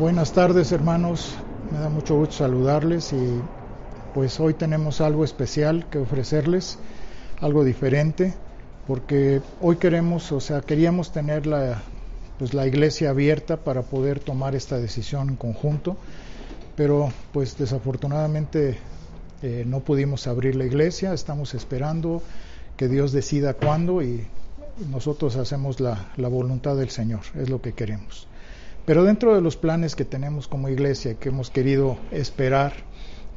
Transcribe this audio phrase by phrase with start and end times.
[0.00, 1.34] Buenas tardes hermanos,
[1.70, 3.42] me da mucho gusto saludarles y
[4.14, 6.78] pues hoy tenemos algo especial que ofrecerles,
[7.42, 8.32] algo diferente,
[8.86, 11.82] porque hoy queremos, o sea, queríamos tener la,
[12.38, 15.98] pues la iglesia abierta para poder tomar esta decisión en conjunto,
[16.78, 18.78] pero pues desafortunadamente
[19.42, 22.22] eh, no pudimos abrir la iglesia, estamos esperando
[22.78, 24.26] que Dios decida cuándo y
[24.90, 28.29] nosotros hacemos la, la voluntad del Señor, es lo que queremos.
[28.86, 32.72] Pero dentro de los planes que tenemos como iglesia, que hemos querido esperar,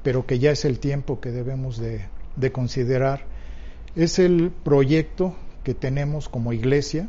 [0.01, 3.25] pero que ya es el tiempo que debemos de, de considerar,
[3.95, 7.07] es el proyecto que tenemos como iglesia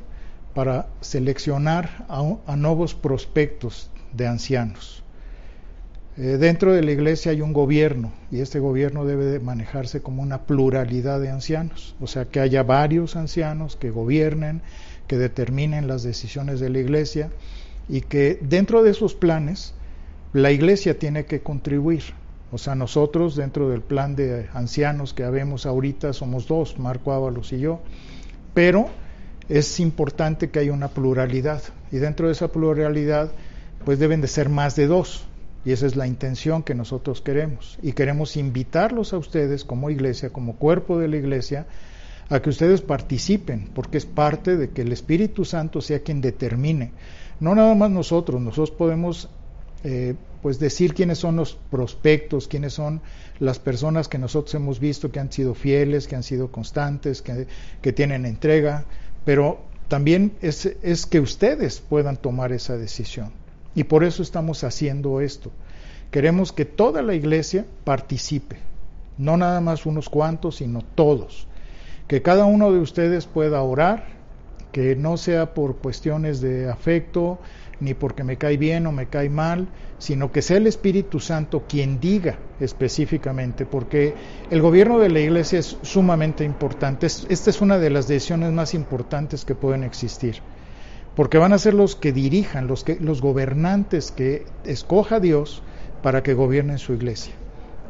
[0.54, 5.02] para seleccionar a, a nuevos prospectos de ancianos.
[6.16, 10.22] Eh, dentro de la iglesia hay un gobierno y este gobierno debe de manejarse como
[10.22, 14.62] una pluralidad de ancianos, o sea, que haya varios ancianos que gobiernen,
[15.08, 17.30] que determinen las decisiones de la iglesia
[17.88, 19.74] y que dentro de esos planes
[20.32, 22.02] la iglesia tiene que contribuir.
[22.50, 27.52] O sea, nosotros dentro del plan de ancianos que habemos ahorita somos dos, Marco Ábalos
[27.52, 27.80] y yo,
[28.52, 28.88] pero
[29.48, 33.32] es importante que haya una pluralidad y dentro de esa pluralidad
[33.84, 35.26] pues deben de ser más de dos
[35.64, 40.30] y esa es la intención que nosotros queremos y queremos invitarlos a ustedes como iglesia,
[40.30, 41.66] como cuerpo de la iglesia,
[42.28, 46.92] a que ustedes participen porque es parte de que el Espíritu Santo sea quien determine
[47.40, 49.28] no nada más nosotros, nosotros podemos
[49.82, 53.00] eh, pues decir quiénes son los prospectos, quiénes son
[53.38, 57.46] las personas que nosotros hemos visto que han sido fieles, que han sido constantes, que,
[57.80, 58.84] que tienen entrega,
[59.24, 63.32] pero también es, es que ustedes puedan tomar esa decisión.
[63.74, 65.50] Y por eso estamos haciendo esto.
[66.10, 68.58] Queremos que toda la iglesia participe,
[69.18, 71.46] no nada más unos cuantos, sino todos.
[72.06, 74.06] Que cada uno de ustedes pueda orar,
[74.74, 77.38] que no sea por cuestiones de afecto,
[77.78, 79.68] ni porque me cae bien o me cae mal,
[79.98, 84.14] sino que sea el Espíritu Santo quien diga específicamente, porque
[84.50, 87.06] el gobierno de la iglesia es sumamente importante.
[87.06, 90.38] Esta es una de las decisiones más importantes que pueden existir,
[91.14, 95.62] porque van a ser los que dirijan, los, que, los gobernantes que escoja Dios
[96.02, 97.32] para que gobiernen su iglesia.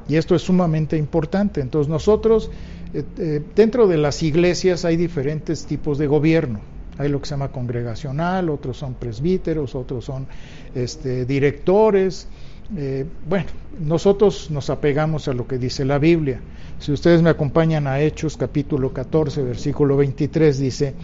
[0.06, 1.62] Y esto es sumamente importante.
[1.62, 2.50] Entonces nosotros,
[2.92, 6.73] eh, eh, dentro de las iglesias hay diferentes tipos de gobierno.
[6.98, 10.26] Hay lo que se llama congregacional, otros son presbíteros, otros son
[10.74, 12.28] este, directores.
[12.76, 13.46] Eh, bueno,
[13.80, 16.40] nosotros nos apegamos a lo que dice la Biblia.
[16.78, 20.94] Si ustedes me acompañan a Hechos capítulo 14, versículo 23, dice,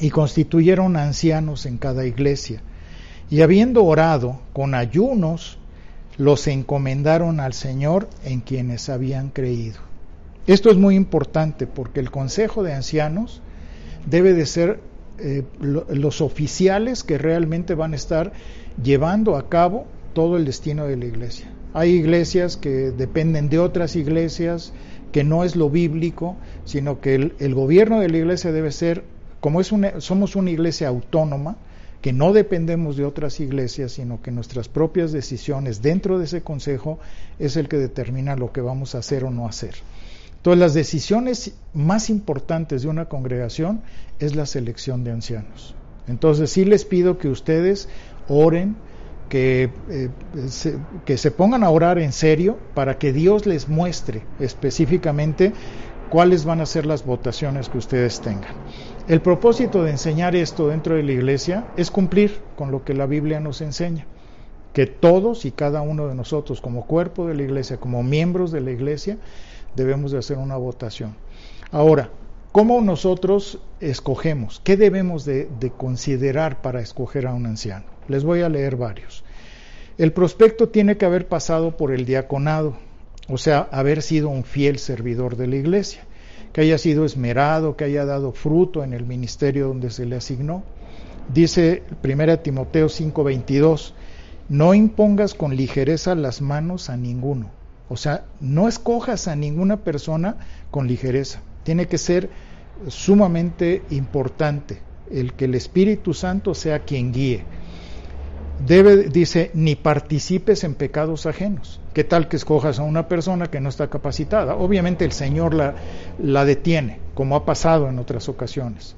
[0.00, 2.62] y constituyeron ancianos en cada iglesia.
[3.30, 5.58] Y habiendo orado con ayunos,
[6.16, 9.78] los encomendaron al Señor en quienes habían creído.
[10.46, 13.42] Esto es muy importante porque el Consejo de Ancianos
[14.06, 14.80] debe de ser
[15.18, 18.32] eh, lo, los oficiales que realmente van a estar
[18.82, 21.50] llevando a cabo todo el destino de la iglesia.
[21.74, 24.72] Hay iglesias que dependen de otras iglesias,
[25.12, 29.04] que no es lo bíblico, sino que el, el gobierno de la iglesia debe ser,
[29.40, 31.56] como es una, somos una iglesia autónoma,
[32.00, 36.98] que no dependemos de otras iglesias, sino que nuestras propias decisiones dentro de ese consejo
[37.38, 39.74] es el que determina lo que vamos a hacer o no hacer.
[40.38, 43.82] Entonces, las decisiones más importantes de una congregación
[44.18, 45.74] es la selección de ancianos.
[46.06, 47.88] Entonces, sí les pido que ustedes
[48.28, 48.76] oren,
[49.28, 50.08] que, eh,
[50.48, 55.52] se, que se pongan a orar en serio para que Dios les muestre específicamente
[56.08, 58.54] cuáles van a ser las votaciones que ustedes tengan.
[59.08, 63.06] El propósito de enseñar esto dentro de la iglesia es cumplir con lo que la
[63.06, 64.06] Biblia nos enseña,
[64.72, 68.60] que todos y cada uno de nosotros como cuerpo de la iglesia, como miembros de
[68.60, 69.18] la iglesia,
[69.76, 71.16] debemos de hacer una votación.
[71.70, 72.10] Ahora,
[72.52, 74.60] ¿cómo nosotros escogemos?
[74.64, 77.86] ¿Qué debemos de, de, considerar para escoger a un anciano?
[78.08, 79.24] Les voy a leer varios.
[79.98, 82.76] El prospecto tiene que haber pasado por el diaconado,
[83.28, 86.02] o sea, haber sido un fiel servidor de la iglesia,
[86.52, 90.62] que haya sido esmerado, que haya dado fruto en el ministerio donde se le asignó.
[91.32, 93.92] Dice 1 Timoteo 5:22,
[94.48, 97.50] no impongas con ligereza las manos a ninguno.
[97.88, 100.36] O sea, no escojas a ninguna persona
[100.70, 101.40] con ligereza.
[101.64, 102.28] Tiene que ser
[102.88, 104.80] sumamente importante
[105.10, 107.44] el que el Espíritu Santo sea quien guíe.
[108.66, 111.80] debe, dice, ni participes en pecados ajenos.
[111.94, 114.54] ¿Qué tal que escojas a una persona que no está capacitada?
[114.54, 115.74] Obviamente el Señor la,
[116.18, 118.94] la detiene, como ha pasado en otras ocasiones.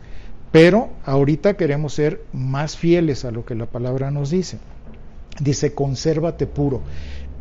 [0.51, 4.59] Pero ahorita queremos ser más fieles a lo que la palabra nos dice.
[5.39, 6.83] Dice, consérvate puro.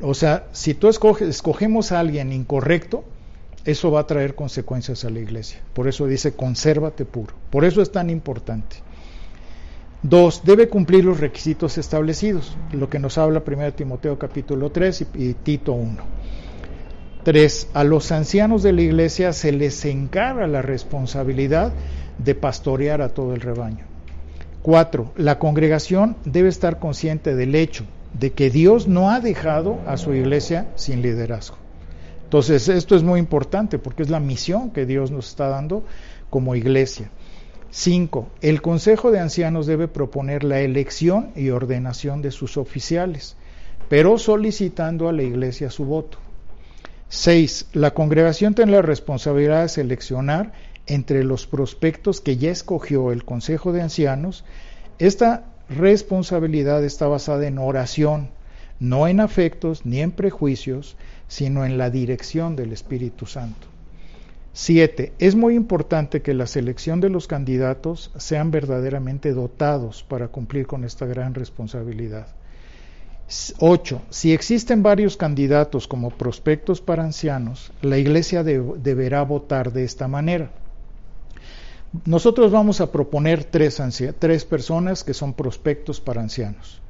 [0.01, 3.03] O sea, si tú escoges, escogemos a alguien incorrecto,
[3.65, 5.59] eso va a traer consecuencias a la iglesia.
[5.73, 7.33] Por eso dice, consérvate puro.
[7.49, 8.77] Por eso es tan importante.
[10.01, 15.33] Dos, debe cumplir los requisitos establecidos, lo que nos habla 1 Timoteo capítulo 3 y,
[15.33, 15.97] Tito 1.
[17.23, 21.73] Tres, a los ancianos de la iglesia se les encarga la responsabilidad
[22.17, 23.85] de pastorear a todo el rebaño.
[24.61, 27.83] Cuatro, la congregación debe estar consciente del hecho
[28.13, 31.57] de que Dios no ha dejado a su iglesia sin liderazgo.
[32.23, 35.83] Entonces, esto es muy importante porque es la misión que Dios nos está dando
[36.29, 37.09] como iglesia.
[37.71, 43.35] Cinco, el Consejo de Ancianos debe proponer la elección y ordenación de sus oficiales,
[43.89, 46.17] pero solicitando a la Iglesia su voto.
[47.09, 50.51] Seis, la congregación tiene la responsabilidad de seleccionar
[50.87, 54.45] entre los prospectos que ya escogió el Consejo de Ancianos.
[54.97, 58.29] Esta responsabilidad está basada en oración,
[58.79, 63.67] no en afectos ni en prejuicios, sino en la dirección del Espíritu Santo.
[64.51, 70.65] Siete, es muy importante que la selección de los candidatos sean verdaderamente dotados para cumplir
[70.65, 72.27] con esta gran responsabilidad.
[73.59, 80.07] Ocho, si existen varios candidatos como prospectos para ancianos, la iglesia deberá votar de esta
[80.07, 80.49] manera.
[82.05, 83.81] Nosotros vamos a proponer tres,
[84.45, 86.81] personas que son prospectos para ancianos.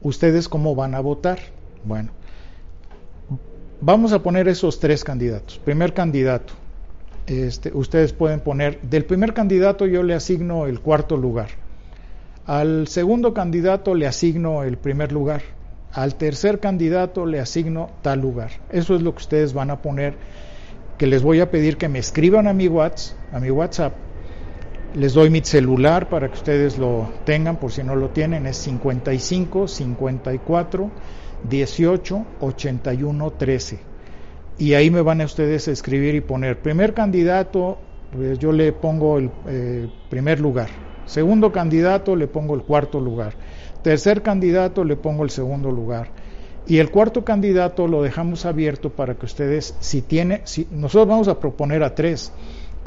[0.00, 1.38] ¿Ustedes cómo van a votar?
[1.84, 2.10] Bueno,
[3.80, 5.58] vamos a poner esos tres candidatos.
[5.58, 6.54] Primer candidato,
[7.26, 11.48] este, ustedes pueden poner, del primer candidato yo le asigno el cuarto lugar,
[12.46, 15.42] al segundo candidato le asigno el primer lugar,
[15.92, 18.52] al tercer candidato le asigno tal lugar.
[18.70, 20.14] Eso es lo que ustedes van a poner,
[20.96, 24.07] que les voy a pedir que me escriban a mi WhatsApp, a mi WhatsApp.
[24.94, 28.56] Les doy mi celular para que ustedes lo tengan, por si no lo tienen, es
[28.56, 30.90] 55 54
[31.48, 33.88] 18 81 13
[34.58, 37.78] y ahí me van a ustedes a escribir y poner primer candidato,
[38.12, 40.68] pues yo le pongo el eh, primer lugar,
[41.06, 43.34] segundo candidato le pongo el cuarto lugar,
[43.82, 46.10] tercer candidato le pongo el segundo lugar.
[46.66, 51.28] Y el cuarto candidato lo dejamos abierto para que ustedes, si tiene, si, nosotros vamos
[51.28, 52.30] a proponer a tres,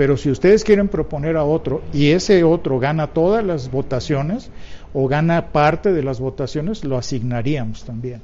[0.01, 4.49] pero si ustedes quieren proponer a otro y ese otro gana todas las votaciones
[4.95, 8.23] o gana parte de las votaciones, lo asignaríamos también.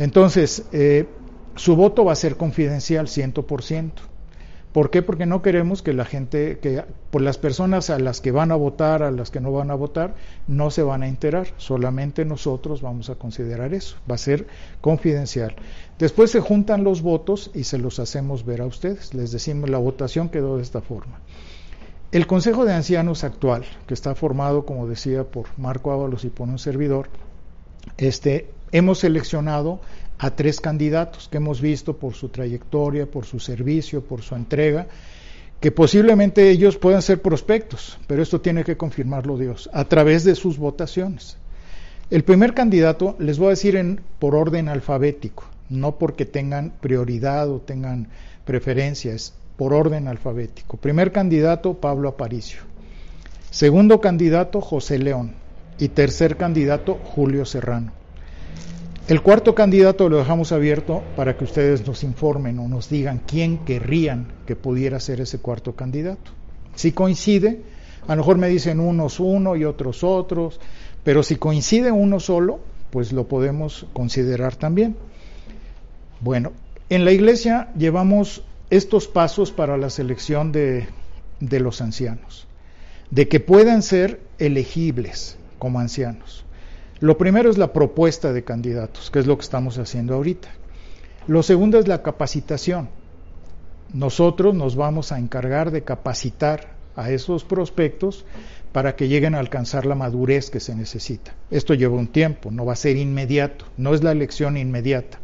[0.00, 1.06] Entonces, eh,
[1.54, 3.92] su voto va a ser confidencial 100%.
[4.72, 5.02] ¿Por qué?
[5.02, 8.54] Porque no queremos que la gente, que por las personas a las que van a
[8.54, 10.14] votar, a las que no van a votar,
[10.46, 11.48] no se van a enterar.
[11.56, 13.96] Solamente nosotros vamos a considerar eso.
[14.08, 14.46] Va a ser
[14.80, 15.56] confidencial.
[15.98, 19.12] Después se juntan los votos y se los hacemos ver a ustedes.
[19.12, 21.18] Les decimos, la votación quedó de esta forma.
[22.12, 26.48] El Consejo de Ancianos actual, que está formado, como decía, por Marco Ábalos y por
[26.48, 27.08] un servidor,
[27.98, 29.80] este, hemos seleccionado
[30.22, 34.86] a tres candidatos que hemos visto por su trayectoria, por su servicio, por su entrega,
[35.60, 40.34] que posiblemente ellos puedan ser prospectos, pero esto tiene que confirmarlo Dios a través de
[40.34, 41.38] sus votaciones.
[42.10, 47.48] El primer candidato les voy a decir en, por orden alfabético, no porque tengan prioridad
[47.50, 48.08] o tengan
[48.44, 50.76] preferencias, por orden alfabético.
[50.76, 52.60] Primer candidato, Pablo Aparicio.
[53.50, 55.32] Segundo candidato, José León.
[55.78, 57.92] Y tercer candidato, Julio Serrano.
[59.10, 63.58] El cuarto candidato lo dejamos abierto para que ustedes nos informen o nos digan quién
[63.64, 66.30] querrían que pudiera ser ese cuarto candidato.
[66.76, 67.60] Si coincide,
[68.06, 70.60] a lo mejor me dicen unos uno y otros otros,
[71.02, 74.94] pero si coincide uno solo, pues lo podemos considerar también.
[76.20, 76.52] Bueno,
[76.88, 80.86] en la iglesia llevamos estos pasos para la selección de,
[81.40, 82.46] de los ancianos,
[83.10, 86.44] de que puedan ser elegibles como ancianos.
[87.00, 90.48] Lo primero es la propuesta de candidatos, que es lo que estamos haciendo ahorita.
[91.26, 92.90] Lo segundo es la capacitación.
[93.94, 98.26] Nosotros nos vamos a encargar de capacitar a esos prospectos
[98.72, 101.32] para que lleguen a alcanzar la madurez que se necesita.
[101.50, 105.18] Esto lleva un tiempo, no va a ser inmediato, no es la elección inmediata.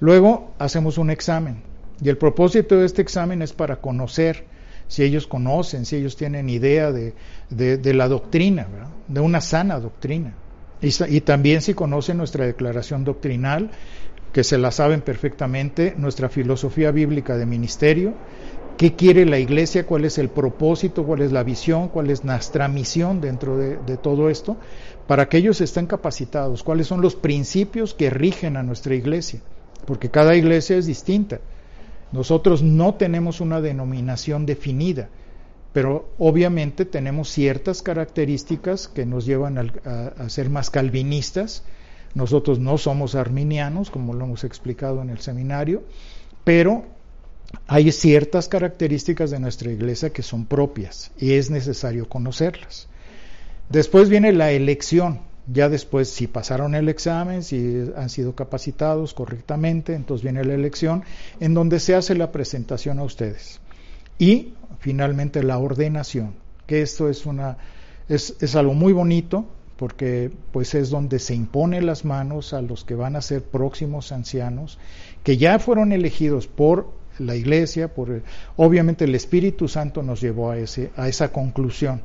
[0.00, 1.62] Luego hacemos un examen
[2.02, 4.44] y el propósito de este examen es para conocer
[4.88, 7.14] si ellos conocen, si ellos tienen idea de,
[7.94, 8.66] la doctrina,
[9.06, 10.34] de una sana doctrina.
[10.82, 13.70] Y, también si conocen nuestra declaración doctrinal,
[14.32, 18.14] que se la saben perfectamente, nuestra filosofía bíblica de ministerio,
[18.76, 22.66] qué quiere la iglesia, cuál es el propósito, cuál es la visión, cuál es nuestra
[22.66, 24.56] misión dentro de, de todo esto,
[25.06, 29.40] para que ellos estén capacitados, cuáles son los principios que rigen a nuestra iglesia,
[29.86, 31.38] porque cada iglesia es distinta.
[32.10, 35.08] Nosotros no tenemos una denominación definida,
[35.72, 41.64] pero obviamente tenemos ciertas características que nos llevan a, ser más calvinistas.
[42.14, 45.82] Nosotros no somos arminianos, como lo hemos explicado en el seminario,
[46.44, 46.84] pero
[47.66, 52.88] hay ciertas características de nuestra iglesia que son propias y es necesario conocerlas.
[53.70, 55.20] Después viene la elección.
[55.52, 61.02] Ya después, si pasaron el examen, si han sido capacitados correctamente, entonces viene la elección
[61.40, 63.60] en donde se hace la presentación a ustedes.
[64.18, 66.34] Y finalmente la ordenación,
[66.66, 67.56] que esto es, una,
[68.08, 69.46] es, es algo muy bonito
[69.76, 74.12] porque pues es donde se impone las manos a los que van a ser próximos
[74.12, 74.78] ancianos,
[75.22, 78.22] que ya fueron elegidos por la iglesia, por
[78.56, 82.02] obviamente el Espíritu Santo nos llevó a, ese, a esa conclusión.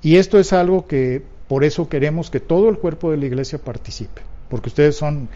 [0.00, 3.58] Y esto es algo que por eso queremos que todo el cuerpo de la iglesia
[3.58, 5.28] participe, porque ustedes son,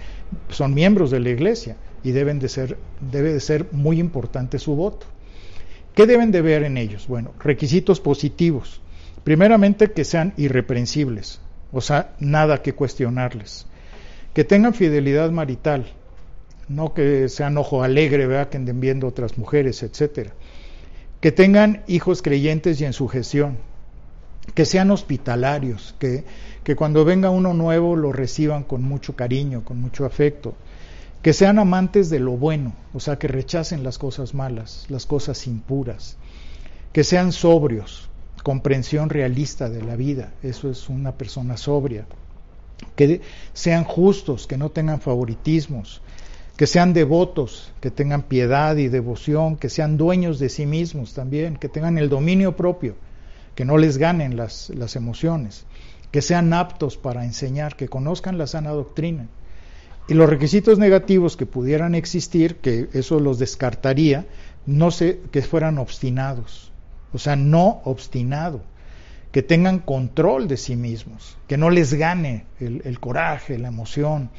[0.48, 2.78] son miembros de la iglesia y deben de ser,
[3.12, 5.06] debe de ser muy importante su voto.
[5.96, 7.08] ¿Qué deben de ver en ellos?
[7.08, 8.82] Bueno, requisitos positivos.
[9.24, 11.40] Primeramente que sean irreprensibles,
[11.72, 13.66] o sea, nada que cuestionarles.
[14.34, 15.86] Que tengan fidelidad marital,
[16.68, 18.50] no que sean ojo alegre, ¿verdad?
[18.50, 20.34] que anden viendo otras mujeres, etcétera.
[21.22, 23.56] Que tengan hijos creyentes y en su gestión,
[24.54, 26.24] que sean hospitalarios, que,
[26.62, 30.56] que cuando venga uno nuevo lo reciban con mucho cariño, con mucho afecto,
[31.26, 35.48] que sean amantes de lo bueno, o sea, que rechacen las cosas malas, las cosas
[35.48, 36.18] impuras,
[36.92, 38.08] que sean sobrios,
[38.44, 42.06] comprensión realista de la vida, eso es una persona sobria,
[42.94, 43.22] que
[43.54, 46.00] sean justos, que no tengan favoritismos,
[46.56, 51.56] que sean devotos, que tengan piedad y devoción, que sean dueños de sí mismos también,
[51.56, 52.94] que tengan el dominio propio,
[53.56, 55.64] que no les ganen las, las emociones,
[56.12, 59.26] que sean aptos para enseñar, que conozcan la sana doctrina.
[60.08, 64.26] Y los requisitos negativos que pudieran existir, que eso los descartaría,
[64.66, 66.72] no sé, que fueran obstinados,
[67.12, 68.60] o sea, no obstinado,
[69.32, 74.30] que tengan control de sí mismos, que no les gane el, el coraje, la emoción,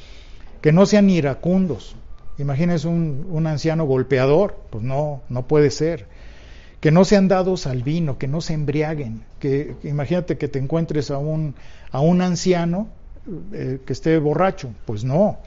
[0.62, 1.96] que no sean iracundos,
[2.38, 6.06] Imagínense un, anciano golpeador, pues no, no puede ser.
[6.80, 9.24] Que no sean dados al vino, que no se embriaguen.
[9.40, 11.56] Que, imagínate que te encuentres a un,
[11.90, 12.88] a un anciano
[13.52, 15.38] eh, que esté borracho, pues no.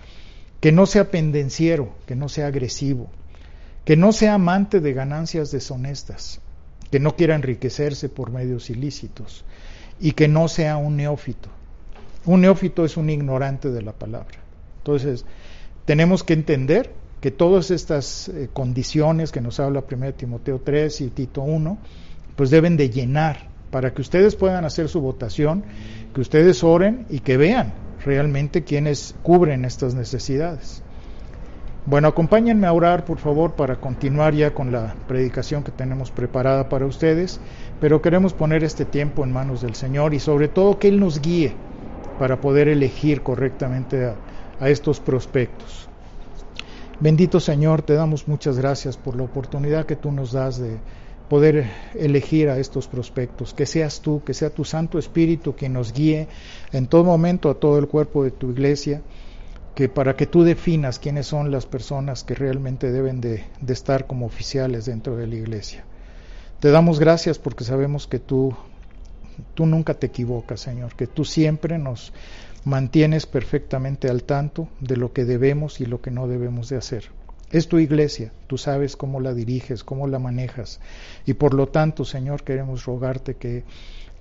[0.61, 3.09] Que no sea pendenciero, que no sea agresivo,
[3.83, 6.39] que no sea amante de ganancias deshonestas,
[6.91, 9.43] que no quiera enriquecerse por medios ilícitos
[9.99, 11.49] y que no sea un neófito.
[12.25, 14.37] Un neófito es un ignorante de la palabra.
[14.77, 15.25] Entonces,
[15.85, 21.09] tenemos que entender que todas estas eh, condiciones que nos habla 1 Timoteo 3 y
[21.09, 21.77] Tito 1,
[22.35, 25.63] pues deben de llenar para que ustedes puedan hacer su votación,
[26.13, 27.73] que ustedes oren y que vean
[28.05, 30.81] realmente quiénes cubren estas necesidades.
[31.85, 36.69] Bueno, acompáñenme a orar, por favor, para continuar ya con la predicación que tenemos preparada
[36.69, 37.39] para ustedes,
[37.79, 41.21] pero queremos poner este tiempo en manos del Señor y sobre todo que Él nos
[41.21, 41.53] guíe
[42.19, 44.15] para poder elegir correctamente a,
[44.59, 45.89] a estos prospectos.
[46.99, 50.77] Bendito Señor, te damos muchas gracias por la oportunidad que tú nos das de
[51.31, 55.93] poder elegir a estos prospectos, que seas tú, que sea tu Santo Espíritu quien nos
[55.93, 56.27] guíe
[56.73, 59.01] en todo momento a todo el cuerpo de tu iglesia,
[59.73, 64.07] que para que tú definas quiénes son las personas que realmente deben de, de estar
[64.07, 65.85] como oficiales dentro de la iglesia.
[66.59, 68.53] Te damos gracias porque sabemos que tú,
[69.53, 72.11] tú nunca te equivocas, Señor, que tú siempre nos,
[72.65, 77.20] mantienes perfectamente al tanto de lo que debemos y lo que no debemos de hacer.
[77.51, 80.79] Es tu iglesia, tú sabes cómo la diriges, cómo la manejas.
[81.25, 83.65] Y por lo tanto, Señor, queremos rogarte que,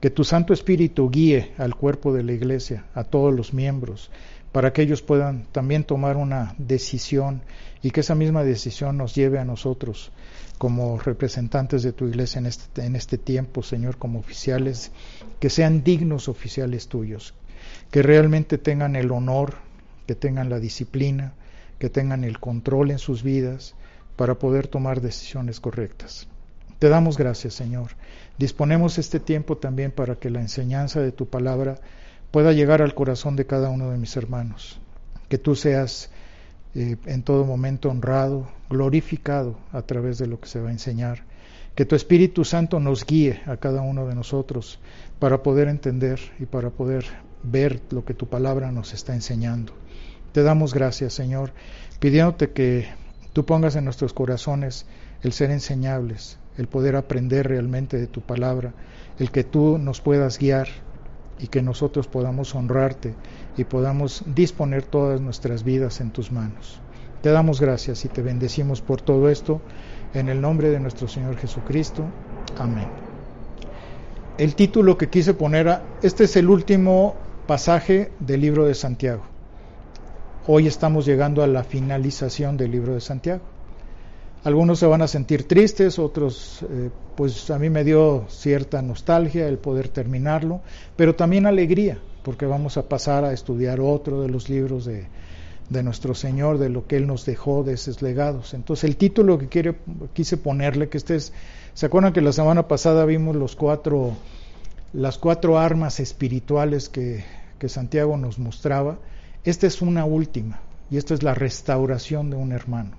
[0.00, 4.10] que tu Santo Espíritu guíe al cuerpo de la iglesia, a todos los miembros,
[4.50, 7.42] para que ellos puedan también tomar una decisión
[7.82, 10.10] y que esa misma decisión nos lleve a nosotros
[10.58, 14.90] como representantes de tu iglesia en este, en este tiempo, Señor, como oficiales,
[15.38, 17.32] que sean dignos oficiales tuyos,
[17.90, 19.54] que realmente tengan el honor,
[20.06, 21.32] que tengan la disciplina,
[21.80, 23.74] que tengan el control en sus vidas
[24.14, 26.28] para poder tomar decisiones correctas.
[26.78, 27.92] Te damos gracias, Señor.
[28.38, 31.78] Disponemos este tiempo también para que la enseñanza de tu palabra
[32.30, 34.78] pueda llegar al corazón de cada uno de mis hermanos.
[35.30, 36.10] Que tú seas
[36.74, 41.24] eh, en todo momento honrado, glorificado a través de lo que se va a enseñar.
[41.74, 44.80] Que tu Espíritu Santo nos guíe a cada uno de nosotros
[45.18, 47.06] para poder entender y para poder
[47.42, 49.72] ver lo que tu palabra nos está enseñando.
[50.32, 51.52] Te damos gracias, Señor,
[51.98, 52.86] pidiéndote que
[53.32, 54.86] tú pongas en nuestros corazones
[55.22, 58.72] el ser enseñables, el poder aprender realmente de tu palabra,
[59.18, 60.68] el que tú nos puedas guiar
[61.40, 63.14] y que nosotros podamos honrarte
[63.56, 66.80] y podamos disponer todas nuestras vidas en tus manos.
[67.22, 69.60] Te damos gracias y te bendecimos por todo esto
[70.14, 72.04] en el nombre de nuestro Señor Jesucristo.
[72.56, 72.88] Amén.
[74.38, 79.29] El título que quise poner, a, este es el último pasaje del libro de Santiago.
[80.52, 83.42] Hoy estamos llegando a la finalización del libro de Santiago.
[84.42, 89.46] Algunos se van a sentir tristes, otros, eh, pues a mí me dio cierta nostalgia
[89.46, 90.60] el poder terminarlo,
[90.96, 95.06] pero también alegría, porque vamos a pasar a estudiar otro de los libros de,
[95.68, 98.52] de nuestro Señor, de lo que Él nos dejó, de esos legados.
[98.52, 99.76] Entonces el título que
[100.12, 101.32] quise ponerle, que este es,
[101.74, 104.14] ¿se acuerdan que la semana pasada vimos los cuatro,
[104.94, 107.22] las cuatro armas espirituales que
[107.68, 108.98] Santiago nos mostraba?
[109.42, 112.90] Esta es una última, y esta es la restauración de un hermano.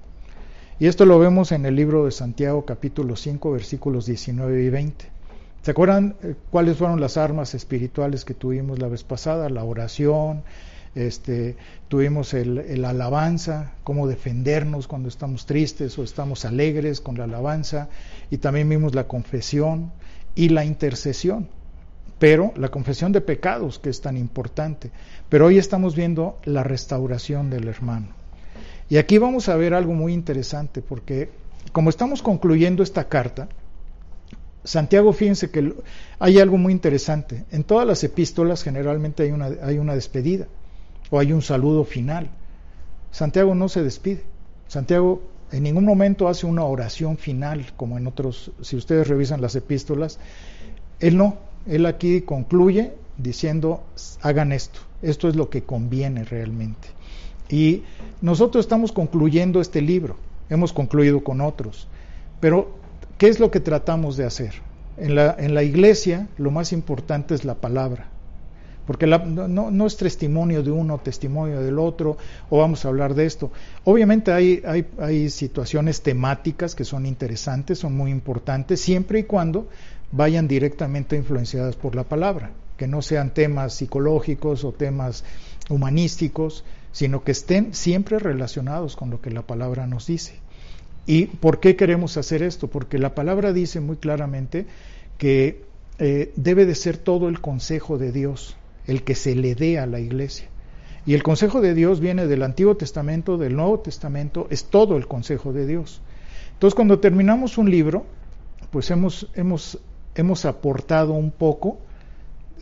[0.80, 5.06] Y esto lo vemos en el libro de Santiago capítulo 5 versículos 19 y 20.
[5.62, 9.52] ¿Se acuerdan eh, cuáles fueron las armas espirituales que tuvimos la vez pasada?
[9.52, 10.42] La oración,
[10.96, 11.58] este,
[11.90, 17.88] tuvimos el, el, alabanza, cómo defendernos cuando estamos tristes o estamos alegres con la alabanza,
[18.32, 19.92] y también vimos la confesión
[20.34, 21.50] y la intercesión,
[22.22, 24.92] pero la confesión de pecados que es tan importante.
[25.28, 28.10] Pero hoy estamos viendo la restauración del hermano.
[28.90, 31.32] Y aquí vamos a ver algo muy interesante, porque
[31.72, 33.50] como estamos concluyendo esta carta,
[34.64, 35.74] Santiago, fíjense que
[36.20, 37.46] hay algo muy interesante.
[37.50, 40.46] En todas las epístolas generalmente hay una, hay una despedida
[41.10, 42.30] o hay un saludo final.
[43.10, 44.24] Santiago no se despide.
[44.68, 49.56] Santiago en ningún momento hace una oración final, como en otros, si ustedes revisan las
[49.56, 50.20] epístolas.
[51.00, 53.84] Él no, él aquí concluye diciendo,
[54.22, 56.90] hagan esto, esto es lo que conviene realmente.
[57.50, 57.84] Y
[58.22, 60.16] nosotros estamos concluyendo este libro,
[60.50, 61.88] hemos concluido con otros,
[62.40, 62.72] pero
[63.18, 64.54] ¿qué es lo que tratamos de hacer?
[64.98, 68.08] En la, iglesia lo más importante es la palabra,
[68.86, 72.18] porque no, es testimonio de uno, testimonio del otro,
[72.50, 73.52] o vamos a hablar de esto.
[73.84, 79.68] Obviamente hay situaciones temáticas que son interesantes, son muy importantes, siempre y cuando
[80.12, 85.24] vayan directamente influenciadas por la palabra, que no sean temas psicológicos o temas
[85.70, 90.36] humanísticos, sino que estén siempre relacionados con lo que la palabra nos dice.
[91.06, 92.68] ¿Y por qué queremos hacer esto?
[92.68, 94.66] Porque la palabra dice muy claramente
[95.18, 95.64] que
[96.00, 98.56] eh, debe de ser todo el consejo de Dios,
[98.88, 100.48] el que se le dé a la iglesia.
[101.06, 105.08] Y el consejo de Dios viene del Antiguo Testamento, del Nuevo Testamento, es todo el
[105.08, 106.02] consejo de Dios.
[106.54, 108.06] Entonces cuando terminamos un libro,
[108.72, 109.80] pues hemos, hemos,
[110.16, 111.80] hemos aportado un poco,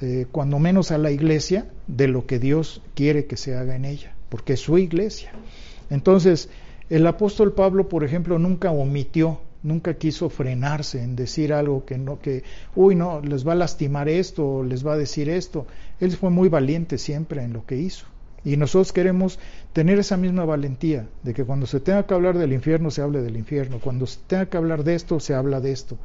[0.01, 3.85] eh, cuando menos a la iglesia, de lo que Dios quiere que se haga en
[3.85, 5.31] ella porque es su iglesia.
[5.89, 6.49] Entonces,
[6.89, 12.19] el apóstol Pablo, por ejemplo, nunca omitió, nunca quiso frenarse en decir algo que no,
[12.19, 12.43] que,
[12.75, 15.65] uy, no, les va a lastimar esto, les va a decir esto.
[15.99, 18.05] Él fue muy valiente siempre en lo que hizo.
[18.45, 19.38] Y nosotros queremos
[19.73, 23.21] tener esa misma valentía, de que cuando se tenga que hablar del infierno, se hable
[23.21, 25.97] del infierno, cuando se tenga que hablar de esto, se habla de esto.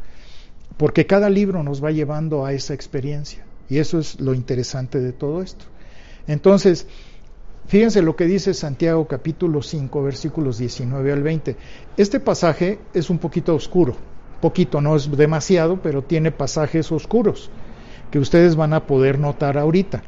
[0.77, 3.45] Porque cada libro nos va llevando a esa experiencia.
[3.69, 5.65] Y eso es lo interesante de todo esto.
[6.27, 6.87] Entonces,
[7.67, 11.57] Fíjense lo que dice Santiago capítulo 5 versículos 19 al 20.
[11.97, 13.97] Este pasaje es un poquito oscuro,
[14.43, 17.51] poquito, no es demasiado, pero tiene pasajes oscuros
[18.11, 20.03] que ustedes van a poder notar ahorita.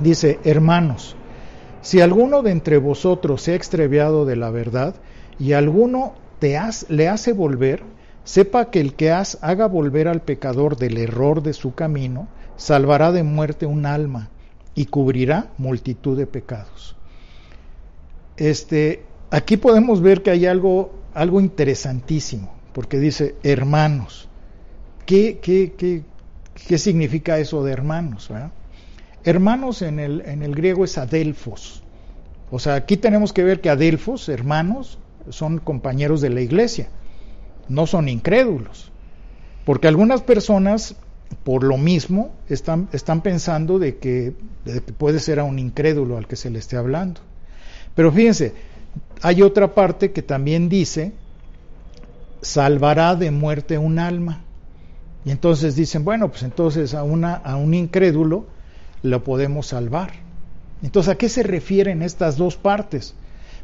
[0.00, 1.16] Dice, hermanos,
[1.80, 4.94] si alguno de entre vosotros se ha extraviado de la verdad
[5.38, 6.58] y alguno te
[6.90, 7.82] le hace volver,
[8.26, 13.22] sepa que el que haga volver al pecador del error de su camino, salvará de
[13.22, 14.30] muerte un alma
[14.74, 16.96] y cubrirá multitud de pecados.
[18.36, 24.28] Este, aquí podemos ver que hay algo, algo interesantísimo, porque dice hermanos.
[25.06, 26.02] ¿Qué, qué, qué,
[26.66, 28.28] qué significa eso de hermanos?
[29.22, 31.84] Hermanos en el, en el griego es adelfos.
[32.50, 36.88] O sea, aquí tenemos que ver que adelfos, hermanos, son compañeros de la iglesia,
[37.68, 38.90] no son incrédulos.
[39.64, 40.96] Porque algunas personas
[41.44, 42.88] por lo mismo están,
[43.22, 46.76] pensando de que, de que, puede ser a un incrédulo al que se le esté
[46.76, 47.20] hablando.
[47.94, 48.54] Pero fíjense,
[49.22, 51.12] hay otra parte que también dice,
[52.42, 54.42] salvará de muerte un alma.
[55.24, 58.46] Y entonces dicen, bueno, pues entonces a, una, a un incrédulo
[59.02, 60.12] lo podemos salvar.
[60.82, 63.14] Entonces, ¿a qué se refieren estas dos partes?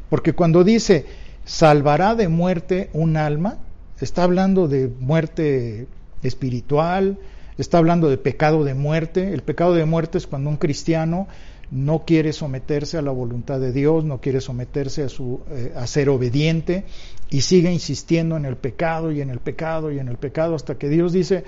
[0.09, 1.05] Porque cuando dice,
[1.45, 3.57] salvará de muerte un alma,
[4.03, 5.87] está hablando de muerte
[6.21, 7.17] espiritual,
[7.57, 9.33] está hablando de pecado de muerte.
[9.33, 11.27] El pecado de muerte es cuando un cristiano
[11.71, 15.87] no quiere someterse a la voluntad de Dios, no quiere someterse a, su, eh, a
[15.87, 16.85] ser obediente
[17.29, 20.77] y sigue insistiendo en el pecado y en el pecado y en el pecado hasta
[20.77, 21.43] que Dios dice,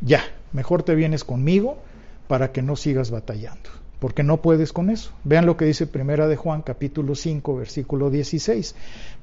[0.00, 1.76] ya, mejor te vienes conmigo
[2.26, 5.12] para que no sigas batallando, porque no puedes con eso.
[5.24, 8.74] Vean lo que dice Primera de Juan capítulo 5 versículo 16,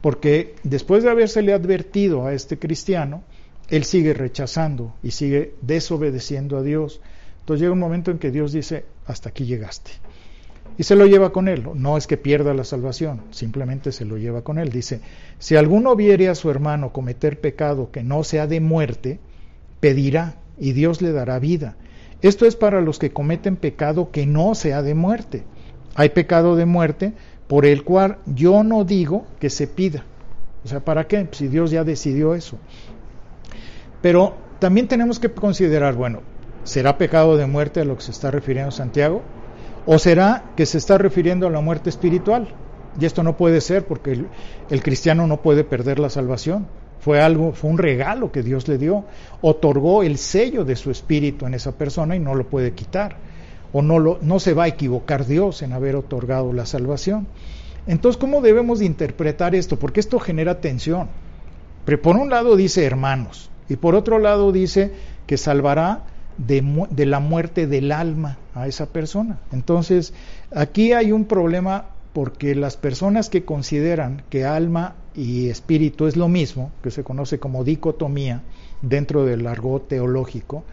[0.01, 3.23] porque después de habérsele advertido a este cristiano,
[3.69, 7.01] él sigue rechazando y sigue desobedeciendo a Dios.
[7.39, 9.91] Entonces llega un momento en que Dios dice, hasta aquí llegaste.
[10.77, 11.67] Y se lo lleva con él.
[11.75, 14.69] No es que pierda la salvación, simplemente se lo lleva con él.
[14.69, 15.01] Dice,
[15.39, 19.19] si alguno viere a su hermano cometer pecado que no sea de muerte,
[19.79, 21.75] pedirá y Dios le dará vida.
[22.23, 25.43] Esto es para los que cometen pecado que no sea de muerte.
[25.93, 27.13] Hay pecado de muerte
[27.47, 30.05] por el cual yo no digo que se pida.
[30.63, 31.27] O sea, ¿para qué?
[31.31, 32.57] Si Dios ya decidió eso.
[34.01, 36.21] Pero también tenemos que considerar, bueno,
[36.63, 39.21] ¿será pecado de muerte a lo que se está refiriendo Santiago?
[39.85, 42.47] ¿O será que se está refiriendo a la muerte espiritual?
[42.97, 44.27] Y esto no puede ser porque el,
[44.69, 46.67] el, cristiano no puede perder la salvación.
[47.03, 49.03] Fue algo, fue un regalo que Dios le dio.
[49.41, 53.17] Otorgó el sello de su espíritu en esa persona y no lo puede quitar.
[53.73, 57.27] O no, lo, no se va a equivocar Dios en haber otorgado la salvación.
[57.87, 59.77] Entonces, ¿cómo debemos de interpretar esto?
[59.77, 61.09] Porque esto genera tensión.
[61.83, 64.93] Pero por un lado dice hermanos, y por otro lado dice
[65.27, 66.03] que salvará
[66.37, 69.39] de, de, la muerte del alma a esa persona.
[69.51, 70.13] Entonces,
[70.55, 76.29] aquí hay un problema porque las personas que consideran que alma y espíritu es lo
[76.29, 78.43] mismo, que se conoce como dicotomía
[78.81, 80.63] dentro del argot teológico,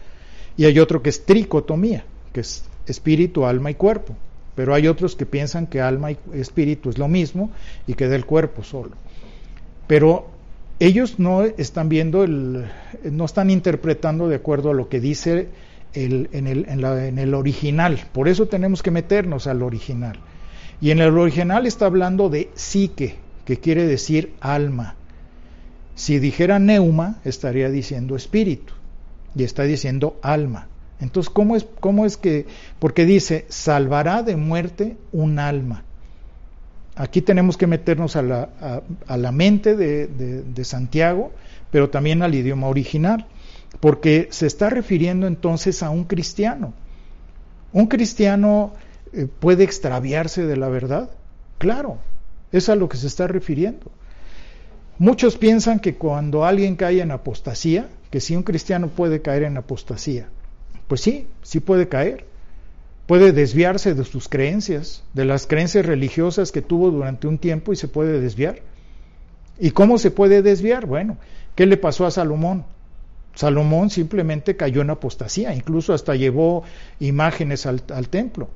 [0.57, 4.15] y hay otro que es tricotomía, que es espíritu, alma y cuerpo.
[4.55, 7.51] Pero hay otros que piensan que alma y espíritu es lo mismo
[7.87, 8.91] y que del cuerpo solo.
[9.87, 10.27] Pero
[10.79, 12.65] ellos no están viendo, el,
[13.03, 15.47] no están interpretando de acuerdo a lo que dice
[15.93, 16.27] en,
[17.17, 17.99] el, original.
[18.11, 20.19] Por eso tenemos que meternos al original.
[20.81, 24.95] Y en el original está hablando de psique, que quiere decir alma.
[25.95, 28.73] Si dijera neuma, estaría diciendo espíritu.
[29.35, 30.67] Y está diciendo alma.
[30.99, 32.47] Entonces, ¿cómo es, cómo es que?
[32.79, 35.83] Porque dice, salvará de muerte un alma.
[36.95, 38.49] Aquí tenemos que meternos a la,
[39.07, 41.31] a, la mente de, de, Santiago,
[41.71, 43.25] pero también al idioma original,
[43.79, 46.73] porque se está refiriendo entonces a un cristiano.
[47.71, 48.73] ¿Un cristiano
[49.13, 51.09] eh, puede extraviarse de la verdad?
[51.57, 51.97] Claro,
[52.51, 53.91] es a lo que se está refiriendo.
[54.97, 59.57] Muchos piensan que cuando alguien cae en apostasía, que si un cristiano puede caer en
[59.57, 60.29] apostasía,
[60.87, 62.25] pues sí, sí puede caer
[63.11, 67.75] puede desviarse de sus creencias, de las creencias religiosas que tuvo durante un tiempo y
[67.75, 68.59] se puede desviar.
[69.59, 70.85] ¿Y cómo se puede desviar?
[70.85, 71.17] Bueno,
[71.55, 72.63] ¿qué le pasó a Salomón?
[73.35, 76.63] Salomón simplemente cayó en apostasía, incluso hasta llevó
[77.01, 78.47] imágenes al, al templo.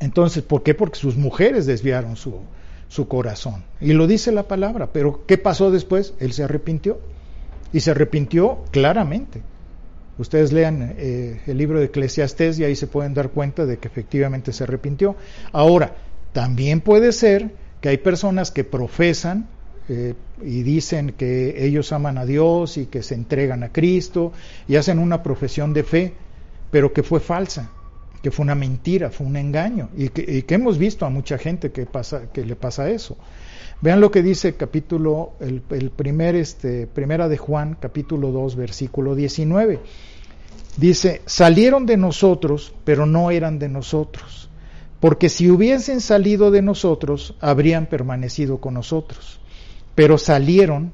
[0.00, 0.74] Entonces, ¿por qué?
[0.74, 2.40] Porque sus mujeres desviaron su,
[2.88, 3.64] su corazón.
[3.80, 6.14] Y lo dice la palabra, pero ¿qué pasó después?
[6.20, 7.00] Él se arrepintió.
[7.72, 9.42] Y se arrepintió claramente.
[10.18, 13.86] Ustedes lean eh, el libro de Eclesiastés y ahí se pueden dar cuenta de que
[13.86, 15.16] efectivamente se arrepintió.
[15.52, 15.94] Ahora,
[16.32, 19.48] también puede ser que hay personas que profesan
[19.88, 24.32] eh, y dicen que ellos aman a Dios y que se entregan a Cristo
[24.66, 26.14] y hacen una profesión de fe,
[26.70, 27.70] pero que fue falsa,
[28.22, 31.86] que fue una mentira, fue un engaño y que, hemos visto a mucha gente que,
[31.86, 33.16] pasa, que le pasa eso.
[33.80, 39.14] Vean lo que dice capítulo, el, el, primer, este, primera de Juan, capítulo 2, versículo
[39.14, 39.78] 19.
[40.76, 44.48] Dice, salieron de nosotros, pero no eran de nosotros,
[45.00, 49.40] porque si hubiesen salido de nosotros, habrían permanecido con nosotros,
[49.94, 50.92] pero salieron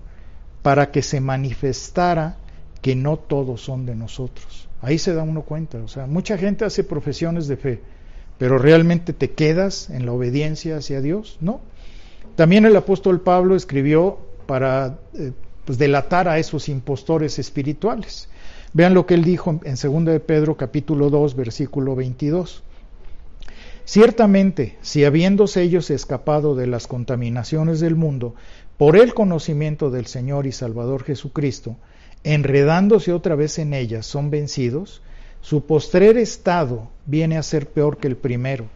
[0.63, 2.39] para que se manifestara
[2.81, 4.64] que no todos son de nosotros.
[4.85, 7.81] Ahí se da uno cuenta, o sea, mucha gente hace profesiones de fe,
[8.39, 11.61] pero realmente te quedas en la obediencia hacia Dios, ¿no?
[12.37, 15.33] También el apóstol Pablo escribió para eh,
[15.65, 18.29] pues, delatar a esos impostores espirituales.
[18.73, 22.65] Vean lo que él dijo en 2 de Pedro capítulo 2 versículo 22.
[23.85, 28.35] Ciertamente, si habiéndose ellos escapado de las contaminaciones del mundo
[28.79, 31.77] por el conocimiento del Señor y Salvador Jesucristo,
[32.25, 35.03] enredándose otra vez en ellas, son vencidos,
[35.41, 38.69] su postrer estado viene a ser peor que el primero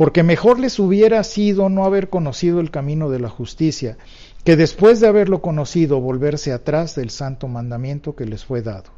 [0.00, 3.98] porque mejor les hubiera sido no haber conocido el camino de la justicia,
[4.44, 8.90] que después de haberlo conocido volverse atrás del santo mandamiento que les fue dado.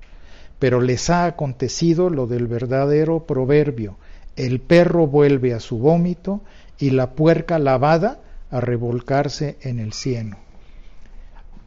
[0.61, 3.97] Pero les ha acontecido lo del verdadero proverbio,
[4.37, 6.41] el perro vuelve a su vómito
[6.79, 8.21] y la puerca lavada
[8.53, 10.37] a revolcarse en el cieno.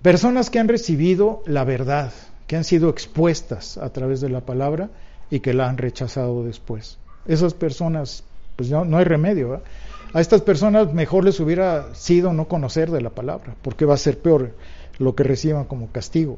[0.06, 2.14] Personas que han recibido la verdad,
[2.46, 4.92] que han sido expuestas a través de la palabra
[5.32, 7.00] y que la han rechazado después.
[7.26, 8.24] Esas personas
[8.56, 9.64] pues no, hay remedio.
[10.14, 13.98] A estas personas mejor les hubiera sido no conocer de la palabra, porque va a
[13.98, 14.56] ser peor
[15.00, 16.38] lo que reciban como castigo.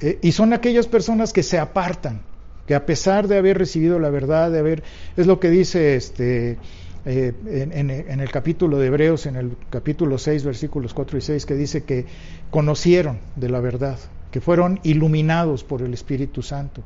[0.00, 2.22] Eh, y son aquellas personas que se apartan,
[2.66, 4.82] que a pesar de haber recibido la verdad, de haber,
[5.14, 6.56] es lo que dice este,
[7.10, 11.46] eh, en, en, el capítulo de Hebreos, en el capítulo 6, versículos 4 y 6,
[11.46, 12.04] que dice que
[12.50, 13.98] conocieron de la verdad,
[14.30, 16.82] que fueron iluminados por el Espíritu Santo,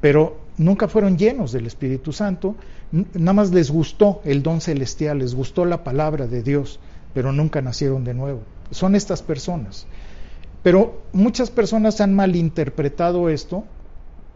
[0.00, 2.56] pero nunca fueron llenos del Espíritu Santo,
[2.90, 6.80] nada más les gustó el don celestial, les gustó la palabra de Dios,
[7.12, 8.40] pero nunca nacieron de nuevo.
[8.70, 9.86] Son estas personas.
[10.62, 13.64] Pero muchas personas han malinterpretado esto,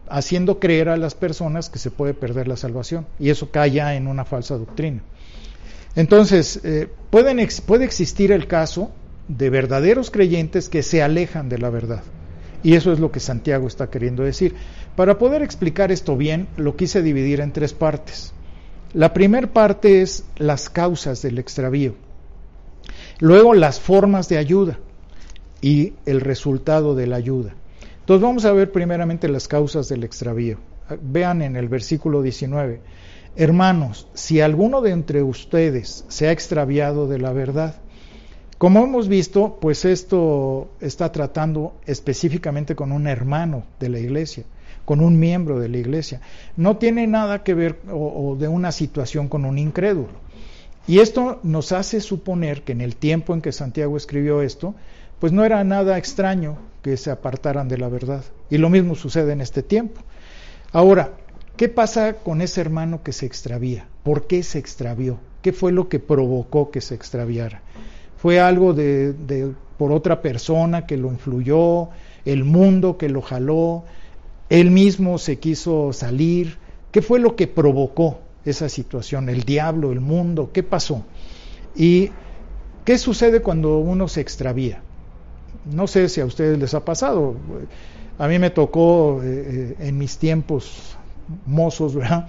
[0.07, 3.95] haciendo creer a las personas que se puede perder la salvación, y eso cae ya
[3.95, 5.01] en una falsa doctrina.
[5.95, 8.91] Entonces, eh, puede existir el caso
[9.27, 12.03] de verdaderos creyentes que se alejan de la verdad.
[12.63, 14.55] Y eso es lo que Santiago está queriendo decir.
[14.95, 18.33] Para poder explicar esto bien, lo quise dividir en tres partes.
[18.93, 21.95] La primera parte es las causas del extravío.
[23.19, 24.79] Luego las formas de ayuda
[25.61, 27.55] y el resultado de la ayuda.
[27.99, 30.57] Entonces vamos a ver primeramente las causas del extravío.
[31.01, 32.81] Vean en el versículo 19.
[33.37, 37.75] Hermanos, si alguno de entre ustedes se ha extraviado de la verdad,
[38.57, 44.45] como hemos visto, pues esto está tratando específicamente con un hermano de la iglesia,
[44.85, 46.21] con un miembro de la iglesia.
[46.55, 50.13] No tiene nada que ver o, de una situación con un incrédulo.
[50.87, 54.75] Y esto nos hace suponer que en el tiempo en que Santiago escribió esto,
[55.19, 58.23] pues no era nada extraño que se apartaran de la verdad.
[58.49, 59.99] Y lo mismo sucede en este tiempo.
[60.71, 61.17] Ahora,
[61.57, 63.87] ¿qué pasa con ese hermano que se extravía?
[64.03, 65.19] ¿Por qué se extravió?
[65.41, 67.61] ¿Qué fue lo que provocó que se extraviara?
[68.25, 71.89] fue algo de, por otra persona que lo influyó,
[72.25, 73.83] el mundo que lo jaló,
[74.49, 76.57] él mismo se quiso salir.
[76.91, 79.29] ¿Qué fue lo que provocó esa situación?
[79.29, 81.03] El diablo, el mundo, ¿qué pasó?
[81.75, 82.09] ¿Y
[82.83, 84.81] qué sucede cuando uno se extravía?
[85.71, 87.35] No sé si a ustedes les ha pasado.
[88.17, 90.97] A mí me tocó eh, eh, en mis tiempos
[91.45, 92.27] mozos, ¿verdad?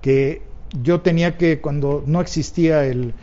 [0.00, 0.42] Que
[0.82, 3.14] yo tenía que, cuando no existía el,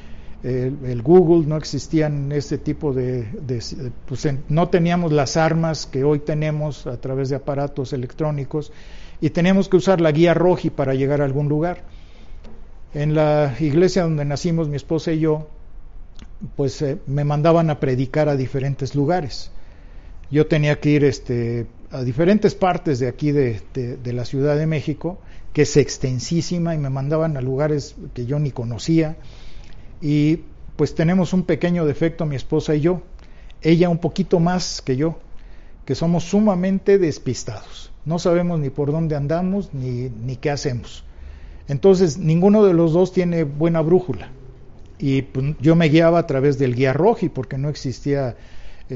[1.04, 3.26] Google, no existían este tipo de,
[4.06, 8.72] pues no teníamos las armas que hoy tenemos a través de aparatos electrónicos
[9.22, 11.84] y teníamos que usar la guía roji para llegar a algún lugar.
[12.94, 15.48] En la iglesia donde nacimos mi esposa y yo,
[16.56, 19.50] pues eh, me mandaban a predicar a diferentes lugares.
[20.30, 24.66] Yo tenía que ir este, a diferentes partes de aquí de, de la Ciudad de
[24.66, 25.20] México,
[25.54, 29.16] que es extensísima, y me mandaban a lugares que yo ni conocía
[30.02, 30.42] y
[30.76, 33.02] pues tenemos un pequeño defecto mi esposa y yo,
[33.62, 35.20] ella un poquito más que yo,
[35.86, 37.92] que somos sumamente despistados.
[38.04, 41.06] No sabemos ni por dónde andamos ni, ni qué hacemos.
[41.70, 44.30] Entonces, ninguno de los dos tiene buena brújula.
[45.00, 48.36] Y pues, yo me guiaba a través del guía roji porque no existía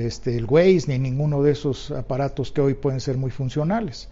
[0.05, 4.10] este, el Waze ni ninguno de esos aparatos que hoy pueden ser muy funcionales.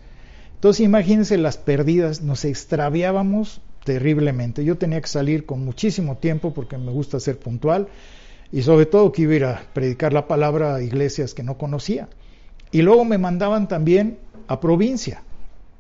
[0.56, 4.65] Entonces, imagínense las perdidas, nos extraviábamos terriblemente.
[4.65, 7.88] Yo tenía que salir con muchísimo tiempo porque me gusta ser puntual
[8.52, 12.10] y sobre todo que iba a a predicar la palabra a iglesias que no conocía.
[12.71, 14.17] Y luego me mandaban también
[14.48, 15.24] a provincia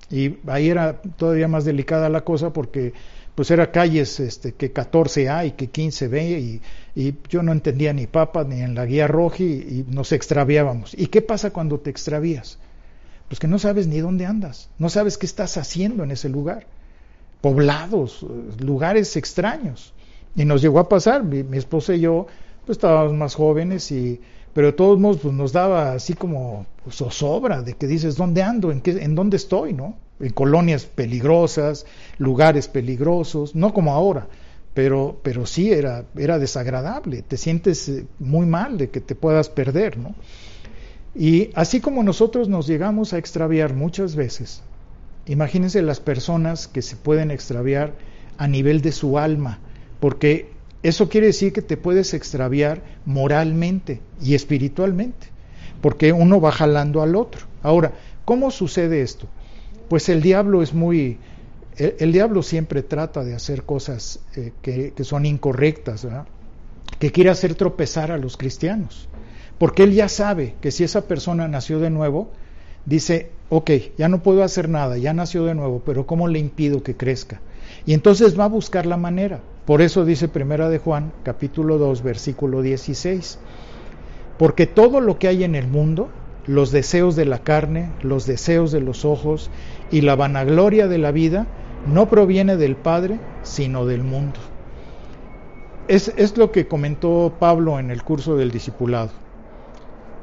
[0.09, 2.93] y ahí era todavía más delicada la cosa porque
[3.35, 6.61] pues era calles este, que 14A y que 15B y,
[6.95, 10.93] y yo no entendía ni papas ni en la guía roja y, y nos extraviábamos.
[10.97, 12.57] ¿Y qué pasa cuando te extravías?
[13.27, 16.65] Pues que no sabes ni dónde andas, no sabes qué estás haciendo en ese lugar
[17.45, 18.25] poblados,
[18.57, 19.93] lugares extraños.
[20.35, 22.25] Y nos llegó a pasar, mi, esposa y yo,
[22.65, 24.19] pues estábamos más jóvenes, y,
[24.51, 28.41] pero de todos modos pues, nos daba así como pues, zozobra de que dices, ¿dónde
[28.41, 28.71] ando?
[28.71, 29.73] ¿En, qué, ¿En dónde estoy?
[29.73, 29.95] ¿no?
[30.19, 31.85] En colonias peligrosas,
[32.17, 34.27] lugares peligrosos, no como ahora,
[34.73, 39.49] pero, pero sí era, era desagradable, te sientes eh, muy mal de que te puedas
[39.49, 40.15] perder, ¿no?
[41.13, 44.61] Y así como nosotros nos llegamos a extraviar muchas veces,
[45.27, 47.93] Imagínense las personas que se pueden extraviar
[48.37, 49.57] a nivel de su alma,
[49.99, 50.51] porque
[50.83, 55.27] eso quiere decir que te puedes extraviar moralmente y espiritualmente,
[55.81, 57.47] porque uno va jalando al otro.
[57.63, 59.27] Ahora, ¿cómo sucede esto?
[59.89, 61.17] Pues el diablo es muy...
[61.77, 66.25] El, diablo siempre trata de hacer cosas eh, que, son incorrectas, ¿verdad?
[66.99, 69.09] que quiere hacer tropezar a los cristianos,
[69.57, 72.31] porque él ya sabe que si esa persona nació de nuevo,
[72.85, 76.83] dice, ok, ya no puedo hacer nada, ya nació de nuevo, pero ¿cómo le impido
[76.83, 77.41] que crezca?
[77.85, 79.41] Y entonces va a buscar la manera.
[79.65, 83.39] Por eso dice Primera de Juan, capítulo 2, versículo 16.
[84.37, 86.09] Porque todo lo que hay en el mundo,
[86.45, 89.49] los deseos de la carne, los deseos de los ojos
[89.91, 91.47] y la vanagloria de la vida,
[91.87, 94.39] no proviene del Padre, sino del mundo.
[95.87, 99.11] es, es lo que comentó Pablo en el curso del discipulado.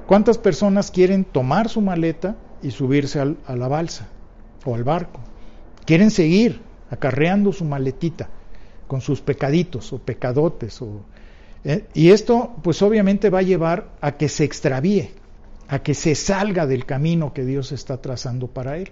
[0.07, 4.09] ¿Cuántas personas quieren tomar su maleta y subirse a la balsa
[4.64, 5.20] o al barco?
[5.85, 8.29] Quieren seguir acarreando su maletita
[8.87, 10.83] con sus pecaditos o pecadotes.
[11.64, 15.12] Eh, y esto pues obviamente va a llevar a que se extravíe,
[15.73, 18.91] a que se salga del camino que Dios está trazando para él,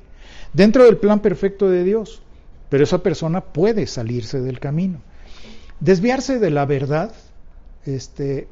[0.55, 2.23] dentro del plan perfecto de Dios.
[2.71, 5.03] Pero esa persona puede salirse del camino.
[5.79, 7.13] Desviarse de la verdad
[7.85, 8.49] este,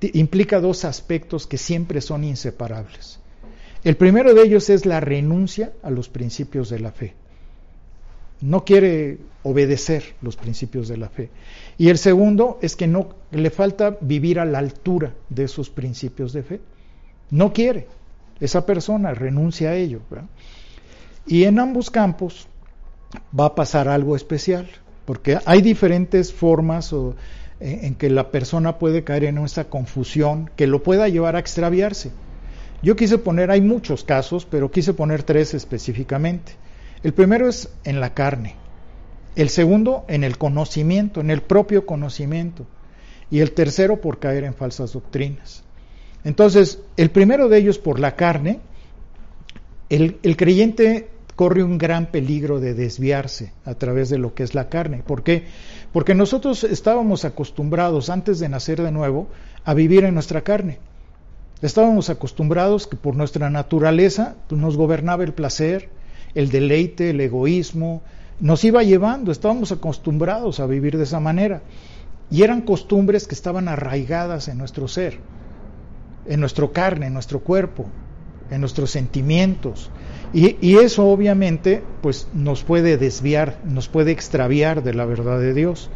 [0.00, 3.18] implica dos aspectos que siempre son inseparables.
[3.82, 7.14] El primero de ellos es la renuncia a los principios de la fe.
[8.40, 11.28] No quiere obedecer los principios de la fe.
[11.76, 16.32] Y el segundo es que no le falta vivir a la altura de esos principios
[16.32, 16.60] de fe.
[17.30, 17.86] No quiere.
[18.40, 20.00] Esa persona renuncia a ello.
[21.26, 22.46] Y en ambos campos
[23.38, 24.68] va a pasar algo especial,
[25.04, 27.14] porque hay diferentes formas en,
[27.60, 32.12] en que la persona puede caer en esa confusión que lo pueda llevar a extraviarse.
[32.82, 36.52] Yo quise poner, hay muchos casos, pero quise poner tres específicamente.
[37.02, 38.54] El primero es en la carne,
[39.36, 42.66] el segundo en el conocimiento, en el propio conocimiento,
[43.30, 45.64] y el tercero por caer en falsas doctrinas.
[46.24, 48.60] Entonces, el primero de ellos por la carne,
[49.88, 54.68] el, creyente corre un gran peligro de desviarse a través de lo que es la
[54.68, 55.02] carne.
[55.06, 55.44] ¿Por qué?
[55.92, 59.28] Porque nosotros estábamos acostumbrados antes de nacer de nuevo
[59.64, 60.78] a vivir en nuestra carne.
[61.62, 65.88] Estábamos acostumbrados que por nuestra naturaleza nos gobernaba el placer,
[66.34, 68.02] el deleite, el egoísmo,
[68.40, 71.62] nos iba llevando, estábamos acostumbrados a vivir de esa manera.
[72.30, 75.18] Y eran costumbres que estaban arraigadas en nuestro ser,
[76.28, 77.86] en nuestro carne, en nuestro cuerpo,
[78.50, 79.90] en nuestros sentimientos.
[80.32, 85.54] Y, y, eso obviamente pues nos puede desviar, nos puede extraviar de la verdad de
[85.54, 85.90] Dios.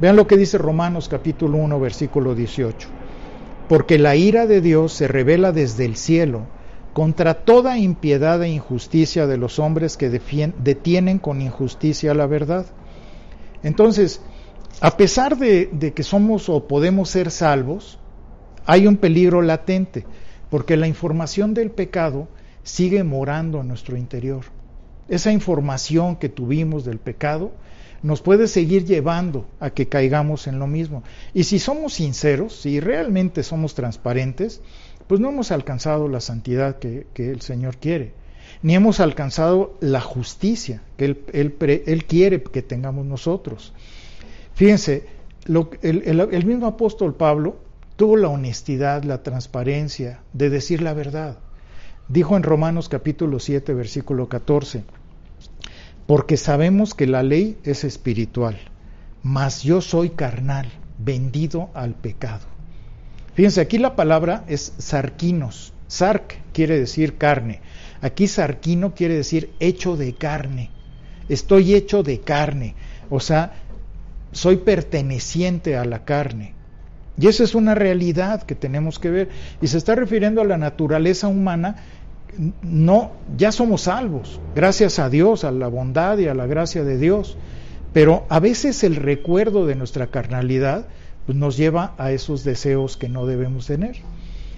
[0.00, 2.88] Vean lo que dice Romanos capítulo 1 versículo 18.
[3.68, 6.46] Porque la ira de Dios se revela desde el cielo
[6.92, 12.64] contra toda impiedad e injusticia de los hombres que detienen con injusticia la verdad.
[13.62, 14.22] Entonces,
[14.80, 17.98] a pesar de, de que somos o podemos ser salvos,
[18.66, 20.04] hay un peligro latente,
[20.50, 22.28] porque la información del pecado
[22.62, 24.44] sigue morando en nuestro interior.
[25.08, 27.52] Esa información que tuvimos del pecado
[28.02, 31.04] nos puede seguir llevando a que caigamos en lo mismo.
[31.32, 34.60] Y si somos sinceros, si realmente somos transparentes,
[35.06, 38.14] pues no hemos alcanzado la santidad que, el Señor quiere,
[38.62, 43.72] ni hemos alcanzado la justicia que Él, quiere que tengamos nosotros.
[44.54, 45.06] Fíjense,
[45.44, 47.65] lo, el mismo apóstol Pablo
[47.96, 51.38] tuvo la honestidad, la transparencia de decir la verdad.
[52.08, 54.84] Dijo en Romanos capítulo 7, versículo 14,
[56.06, 58.56] porque sabemos que la ley es espiritual,
[59.22, 62.46] mas yo soy carnal, vendido al pecado.
[63.34, 65.72] Fíjense, aquí la palabra es sarquinos.
[65.88, 67.60] Sarc quiere decir carne.
[68.00, 70.70] Aquí sarquino quiere decir hecho de carne.
[71.28, 72.74] Estoy hecho de carne.
[73.10, 73.52] O sea,
[74.32, 76.55] soy perteneciente a la carne.
[77.18, 79.28] Y esa es una realidad que tenemos que ver.
[79.60, 81.76] Y se está refiriendo a la naturaleza humana.
[82.62, 86.98] No, ya somos salvos, gracias a Dios, a la bondad y a la gracia de
[86.98, 87.38] Dios.
[87.94, 90.86] Pero a veces el recuerdo de nuestra carnalidad
[91.24, 93.96] pues, nos lleva a esos deseos que no debemos tener.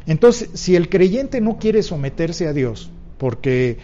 [0.07, 3.79] Entonces, si el creyente no quiere someterse a Dios, porque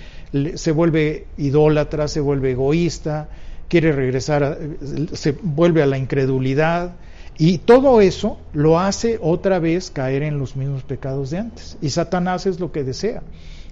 [0.55, 3.29] se vuelve idólatra, se vuelve egoísta,
[3.69, 4.59] quiere regresar, a,
[5.13, 6.95] se vuelve a la incredulidad,
[7.37, 11.77] y todo eso lo hace otra vez caer en los mismos pecados de antes.
[11.81, 13.23] Y Satanás es lo que desea.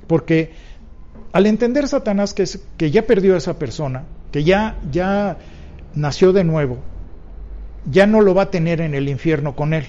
[0.09, 0.51] Porque
[1.33, 5.39] al entender Satanás que, es, que ya perdió a esa persona, que ya, ya
[5.95, 6.79] nació de nuevo,
[7.89, 9.87] ya no lo va a tener en el infierno con él.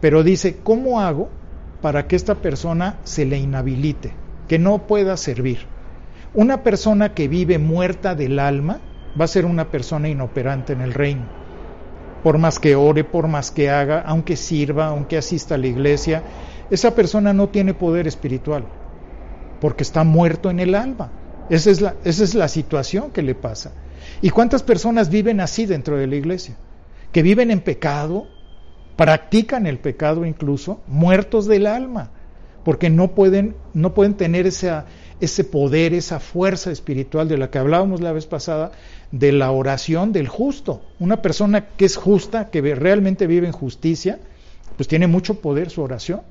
[0.00, 1.28] Pero dice, ¿cómo hago
[1.82, 4.12] para que esta persona se le inhabilite,
[4.48, 5.58] que no pueda servir?
[6.32, 8.80] Una persona que vive muerta del alma
[9.18, 11.45] va a ser una persona inoperante en el reino
[12.26, 16.24] por más que ore, por más que haga, aunque sirva, aunque asista a la iglesia,
[16.72, 18.64] esa persona no tiene poder espiritual,
[19.60, 21.12] porque está muerto en el alma.
[21.50, 23.74] Esa es la, situación que le pasa.
[24.22, 26.56] ¿Y cuántas personas viven así dentro de la iglesia?
[27.12, 28.26] Que viven en pecado,
[28.96, 32.10] practican el pecado incluso, muertos del alma,
[32.64, 34.86] porque no pueden, no pueden tener esa,
[35.20, 38.72] ese poder, esa fuerza espiritual de la que hablábamos la vez pasada,
[39.12, 40.82] de la oración del justo.
[40.98, 44.18] Una persona que es justa, que realmente vive en justicia,
[44.76, 46.22] pues tiene mucho poder su oración.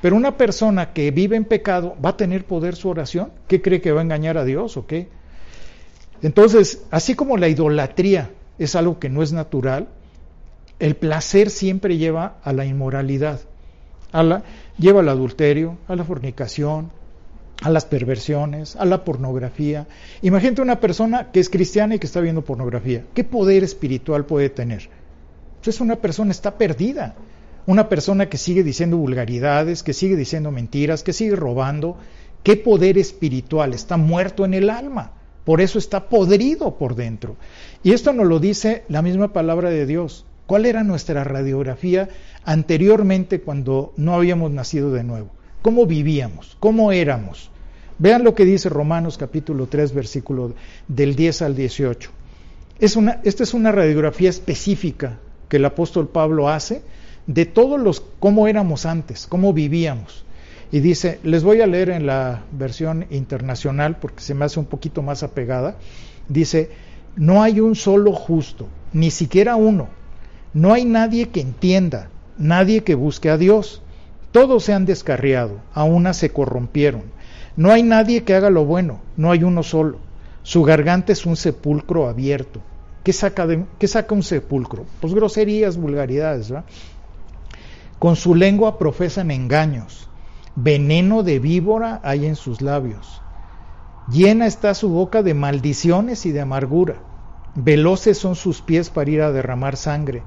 [0.00, 3.32] Pero una persona que vive en pecado, ¿va a tener poder su oración?
[3.48, 5.08] ¿Qué cree que va a engañar a Dios o qué?
[6.22, 9.88] Entonces, así como la idolatría es algo que no es natural,
[10.78, 13.40] el placer siempre lleva a la inmoralidad,
[14.12, 14.42] a la,
[14.78, 16.90] lleva al adulterio, a la fornicación,
[17.60, 19.86] a las perversiones, a la pornografía.
[20.22, 23.04] Imagínate una persona que es cristiana y que está viendo pornografía.
[23.14, 24.88] ¿Qué poder espiritual puede tener?
[25.56, 27.16] Entonces una persona está perdida.
[27.66, 31.96] Una persona que sigue diciendo vulgaridades, que sigue diciendo mentiras, que sigue robando.
[32.42, 33.74] ¿Qué poder espiritual?
[33.74, 35.12] Está muerto en el alma.
[35.44, 37.36] Por eso está podrido por dentro.
[37.82, 40.24] Y esto nos lo dice la misma palabra de Dios.
[40.46, 42.08] ¿Cuál era nuestra radiografía
[42.44, 45.37] anteriormente cuando no habíamos nacido de nuevo?
[45.68, 46.56] ¿Cómo vivíamos?
[46.60, 47.50] ¿Cómo éramos?
[47.98, 50.54] Vean lo que dice Romanos capítulo 3, versículo
[50.88, 52.10] del 10 al 18.
[52.78, 55.18] Es una, esta es una radiografía específica
[55.50, 56.80] que el apóstol Pablo hace
[57.26, 60.24] de todos los cómo éramos antes, cómo vivíamos.
[60.72, 64.64] Y dice, les voy a leer en la versión internacional porque se me hace un
[64.66, 65.76] poquito más apegada.
[66.30, 66.70] Dice,
[67.14, 69.90] no hay un solo justo, ni siquiera uno.
[70.54, 72.08] No hay nadie que entienda,
[72.38, 73.82] nadie que busque a Dios.
[74.32, 77.04] Todos se han descarriado, a una se corrompieron.
[77.56, 79.98] No hay nadie que haga lo bueno, no hay uno solo.
[80.42, 82.60] Su garganta es un sepulcro abierto.
[83.02, 84.84] ¿Qué saca, de, qué saca un sepulcro?
[85.00, 86.50] Pues groserías, vulgaridades.
[86.50, 86.66] ¿verdad?
[87.98, 90.10] Con su lengua profesan engaños.
[90.56, 93.22] Veneno de víbora hay en sus labios.
[94.10, 96.96] Llena está su boca de maldiciones y de amargura.
[97.54, 100.22] Veloces son sus pies para ir a derramar sangre.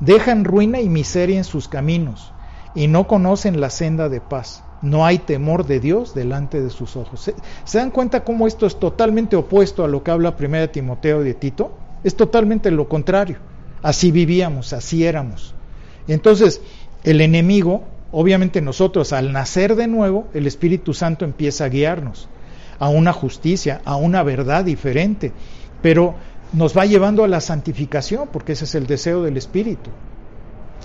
[0.00, 2.32] Dejan ruina y miseria en sus caminos
[2.74, 4.62] y no conocen la senda de paz.
[4.80, 7.20] No hay temor de Dios delante de sus ojos.
[7.20, 11.22] ¿Se, ¿se dan cuenta cómo esto es totalmente opuesto a lo que habla 1 Timoteo
[11.22, 11.72] de Tito?
[12.04, 13.38] Es totalmente lo contrario.
[13.82, 15.54] Así vivíamos, así éramos.
[16.06, 16.60] Entonces,
[17.04, 22.28] el enemigo, obviamente nosotros al nacer de nuevo, el Espíritu Santo empieza a guiarnos
[22.78, 25.32] a una justicia, a una verdad diferente,
[25.82, 26.14] pero
[26.52, 29.90] nos va llevando a la santificación, porque ese es el deseo del Espíritu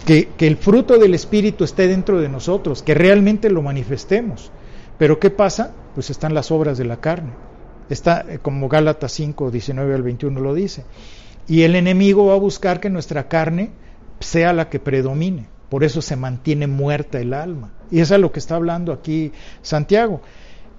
[0.05, 4.51] que, el fruto del Espíritu esté dentro de nosotros, que realmente lo manifestemos.
[4.97, 5.73] Pero ¿qué pasa?
[5.95, 7.31] Pues están las obras de la carne.
[7.89, 10.85] Está eh, como Gálatas 5, 19 al 21 lo dice.
[11.47, 13.71] Y el enemigo va a buscar que nuestra carne
[14.19, 15.47] sea la que predomine.
[15.69, 17.73] Por eso se mantiene muerta el alma.
[17.89, 19.31] Y eso es lo que está hablando aquí
[19.61, 20.21] Santiago.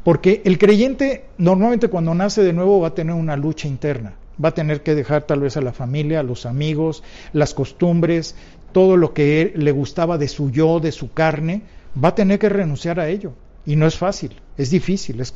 [0.04, 4.14] Porque el creyente normalmente cuando nace de nuevo va a tener una lucha interna.
[4.42, 7.02] Va a tener que dejar tal vez a la familia, a los amigos,
[7.32, 8.34] las costumbres,
[8.74, 11.62] todo lo que le gustaba de su yo, de su carne,
[12.02, 13.32] va a tener que renunciar a ello.
[13.64, 15.32] Y no es fácil, es difícil, es,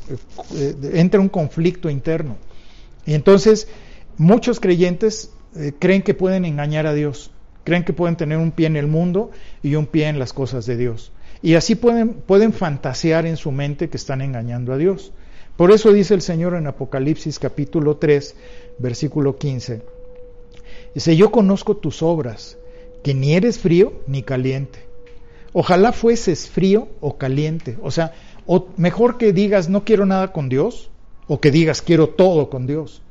[0.55, 2.35] eh, entra un conflicto interno.
[3.05, 3.69] Y entonces
[4.17, 7.31] muchos creyentes eh, creen que pueden engañar a Dios,
[7.63, 9.31] creen que pueden tener un pie en el mundo
[9.63, 11.13] y un pie en las cosas de Dios.
[11.41, 15.13] Y así pueden, pueden fantasear en su mente que están engañando a Dios.
[15.55, 18.35] Por eso dice el Señor en Apocalipsis capítulo 3,
[18.79, 19.81] versículo 15.
[20.93, 22.57] Dice, yo conozco tus obras
[23.03, 24.79] que ni eres frío ni caliente.
[25.53, 27.77] Ojalá fueses frío o caliente.
[27.81, 28.13] O sea,
[28.45, 30.89] o mejor que digas no quiero nada con Dios
[31.27, 33.01] o que digas quiero todo con Dios.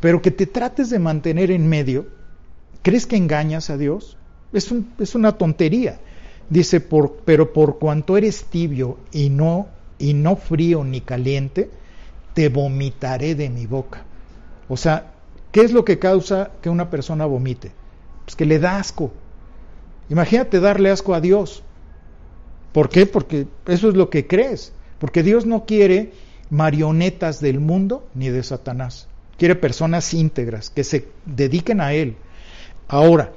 [0.00, 2.06] Pero que te trates de mantener en medio.
[2.82, 4.16] ¿Crees que engañas a Dios?
[4.52, 6.00] Es, un, es una tontería.
[6.50, 9.68] Dice, por, pero por cuanto eres tibio y no,
[9.98, 11.70] y no frío ni caliente,
[12.34, 14.04] te vomitaré de mi boca.
[14.68, 15.12] O sea,
[15.52, 17.72] ¿qué es lo que causa que una persona vomite?
[18.24, 19.12] Pues que le da asco,
[20.12, 21.62] Imagínate darle asco a Dios.
[22.72, 23.06] ¿Por qué?
[23.06, 24.74] Porque eso es lo que crees.
[24.98, 26.12] Porque Dios no quiere
[26.50, 29.08] marionetas del mundo ni de Satanás.
[29.38, 32.16] Quiere personas íntegras que se dediquen a Él.
[32.88, 33.32] Ahora,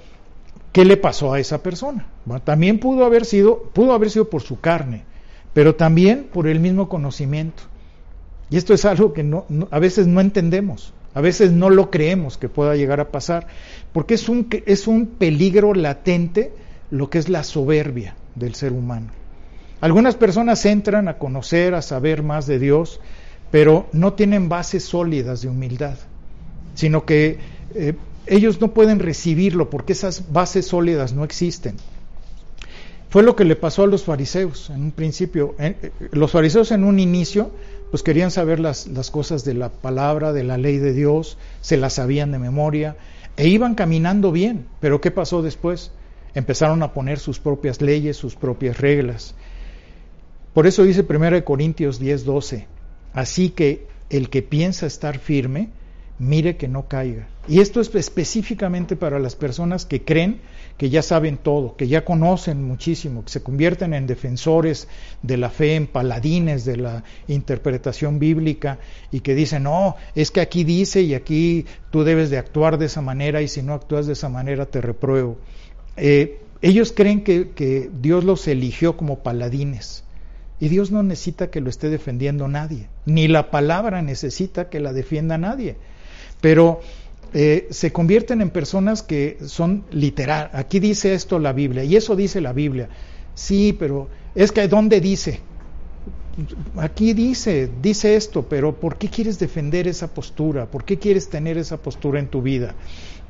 [0.74, 2.08] ¿qué le pasó a esa persona?
[2.44, 5.06] También pudo haber sido, pudo haber sido por su carne,
[5.54, 7.64] pero también por el mismo conocimiento.
[8.50, 9.26] Y esto es algo que
[9.72, 13.48] a veces no entendemos, a veces no lo creemos que pueda llegar a pasar
[13.94, 19.08] porque es un, es un peligro latente lo que es la soberbia del ser humano.
[19.82, 23.00] Algunas personas entran a conocer, a saber más de Dios,
[23.52, 25.98] pero no tienen bases sólidas de humildad,
[26.74, 27.38] sino que
[27.74, 27.94] eh,
[28.28, 31.76] ellos no pueden recibirlo porque esas bases sólidas no existen.
[33.10, 35.56] Fue lo que le pasó a los fariseos en un principio.
[35.60, 37.52] Eh, los fariseos en un inicio
[37.92, 41.78] pues querían saber las, las cosas de la palabra, de la ley de Dios, se
[41.78, 42.98] las sabían de memoria,
[43.38, 45.92] e iban caminando bien, pero ¿qué pasó después?
[46.36, 49.34] Empezaron a poner sus propias leyes, sus propias reglas.
[50.54, 52.68] Por eso dice 1 Corintios 10:12,
[53.14, 55.70] así que el que piensa estar firme,
[56.20, 57.28] mire que no caiga.
[57.48, 60.42] Y esto es específicamente para las personas que creen
[60.78, 64.88] que ya saben todo, que ya conocen muchísimo, que se convierten en defensores
[65.22, 68.80] de la fe, en paladines de la interpretación bíblica
[69.12, 72.88] y que dicen, no, es que aquí dice y aquí tú debes de actuar de
[72.88, 75.38] esa manera y si no actúas de esa manera te repruebo.
[75.98, 80.04] Eh, ellos creen que, Dios los eligió como paladines.
[80.60, 84.94] Y Dios no necesita que lo esté defendiendo nadie, ni la palabra necesita que la
[84.94, 85.76] defienda nadie.
[86.40, 86.80] Pero
[87.34, 90.50] eh, se convierten en personas que son literal.
[90.54, 92.88] Aquí dice esto la Biblia, y eso dice la Biblia.
[93.34, 95.42] Sí, pero es que ¿dónde dice?
[96.78, 100.66] Aquí dice, dice esto, pero ¿por qué quieres defender esa postura?
[100.66, 102.76] ¿Por qué quieres tener esa postura en tu vida?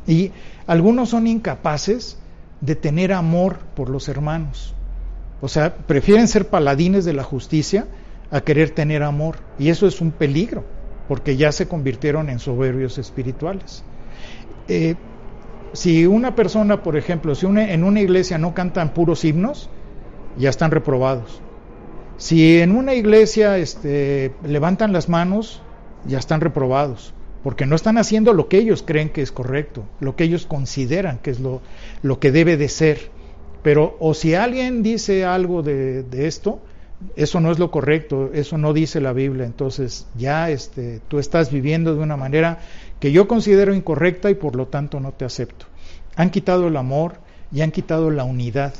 [0.07, 0.32] Y
[0.68, 2.18] algunos son incapaces
[2.62, 4.74] de tener amor por los hermanos.
[5.41, 7.86] O sea, prefieren ser paladines de la justicia
[8.32, 9.38] a querer tener amor.
[9.60, 10.64] Y eso es un peligro,
[11.08, 13.84] porque ya se convirtieron en soberbios espirituales.
[14.68, 14.95] Eh,
[15.74, 19.70] si una persona, por ejemplo, si en una iglesia no cantan puros himnos,
[20.38, 21.41] ya están reprobados.
[22.18, 25.62] Si en una iglesia este, levantan las manos,
[26.06, 27.14] ya están reprobados,
[27.46, 31.20] porque no están haciendo lo que ellos creen que es correcto, lo que ellos consideran
[31.20, 31.62] que es lo,
[32.20, 33.12] que debe de ser.
[33.62, 36.60] Pero o si alguien dice algo de, de, esto,
[37.16, 41.52] eso no es lo correcto, eso no dice la Biblia, entonces ya este, tú estás
[41.52, 42.62] viviendo de una manera
[43.00, 45.68] que yo considero incorrecta y por lo tanto no te acepto.
[46.16, 47.18] Han quitado el amor
[47.52, 48.74] y han quitado la unidad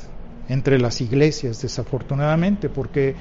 [0.48, 3.14] entre las iglesias, desafortunadamente, porque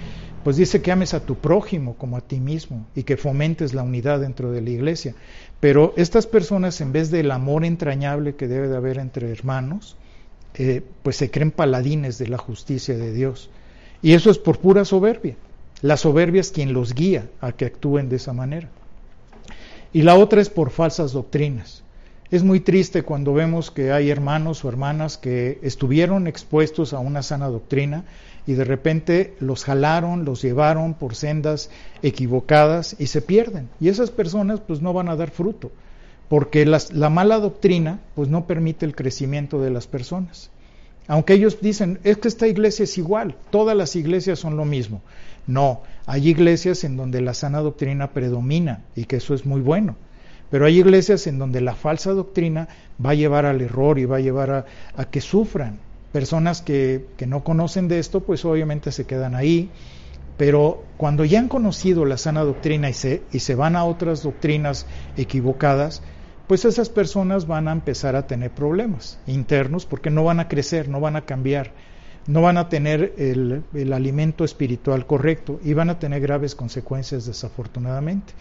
[0.45, 3.81] pues dice que ames a tu prójimo como a ti mismo y que fomentes la
[3.81, 5.15] unidad dentro de la iglesia.
[5.59, 9.97] Pero estas personas, en vez del amor entrañable que debe de haber entre hermanos,
[10.53, 13.49] eh, pues se creen paladines de la justicia de Dios.
[14.03, 15.35] Y eso es por pura soberbia.
[15.81, 18.69] La soberbia es quien los guía a que actúen de esa manera.
[19.93, 21.81] Y la otra es por falsas doctrinas.
[22.29, 27.23] Es muy triste cuando vemos que hay hermanos o hermanas que estuvieron expuestos a una
[27.23, 28.03] sana doctrina
[28.47, 31.69] y de repente los jalaron, los llevaron por sendas
[32.01, 33.69] equivocadas y se pierden.
[33.79, 35.71] Y esas personas pues no van a dar fruto,
[36.29, 40.51] porque la mala doctrina pues no permite el crecimiento de las personas.
[41.07, 45.01] Aunque ellos dicen, es que esta iglesia es igual, todas las iglesias son lo mismo.
[45.47, 49.95] No, hay iglesias en donde la sana doctrina predomina y que eso es muy bueno.
[50.49, 52.67] Pero hay iglesias en donde la falsa doctrina
[53.03, 54.65] va a llevar al error y va a llevar
[54.95, 55.79] a, que sufran.
[56.15, 59.69] Personas que, que no conocen de esto, pues obviamente se quedan ahí.
[60.37, 64.23] Pero cuando ya han conocido la sana doctrina y se, y se van a otras
[64.23, 64.87] doctrinas
[65.17, 66.03] equivocadas,
[66.47, 70.87] pues esas personas van a empezar a tener problemas internos porque no van a crecer,
[70.87, 71.73] no van a cambiar,
[72.27, 77.25] no van a tener el, el, alimento espiritual correcto y van a tener graves consecuencias
[77.25, 78.33] desafortunadamente.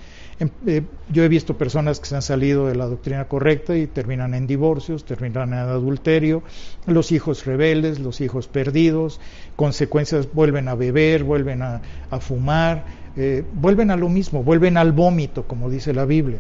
[0.67, 4.33] Eh, yo he visto personas que se han salido de la doctrina correcta y terminan
[4.35, 6.43] en divorcios, terminan en adulterio,
[6.87, 9.21] los hijos rebeldes, los hijos perdidos,
[9.55, 12.85] consecuencias vuelven a beber, vuelven a, a fumar,
[13.17, 16.39] eh, vuelven a lo mismo, vuelven al vómito, como dice la Biblia.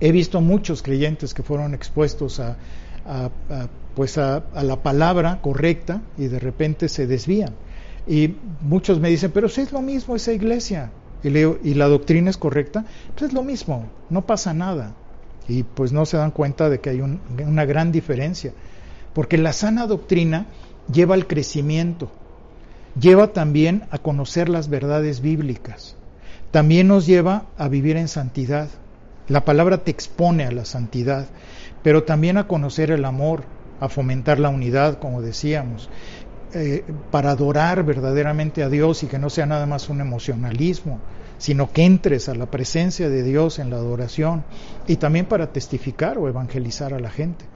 [0.00, 2.56] He visto muchos creyentes que fueron expuestos a,
[3.94, 7.54] pues a, la palabra correcta y de repente se desvían.
[8.06, 10.90] Y muchos me dicen, pero si es lo mismo esa iglesia
[11.22, 12.84] y, y la doctrina es correcta,
[13.14, 14.94] pues es lo mismo, no pasa nada.
[15.48, 18.52] Y pues no se dan cuenta de que hay una gran diferencia.
[19.14, 20.46] Porque la sana doctrina
[20.92, 22.10] lleva al crecimiento,
[23.00, 25.96] lleva también a conocer las verdades bíblicas,
[26.50, 28.68] también nos lleva a vivir en santidad.
[29.28, 31.26] La palabra te expone a la santidad,
[31.88, 33.44] pero también a conocer el amor,
[33.80, 35.88] a fomentar la unidad, como decíamos,
[36.52, 41.00] eh, para adorar verdaderamente a Dios y que no sea nada más un emocionalismo,
[41.38, 44.44] sino que entres a la presencia de Dios en la adoración
[44.86, 47.46] y también para testificar o evangelizar a la gente.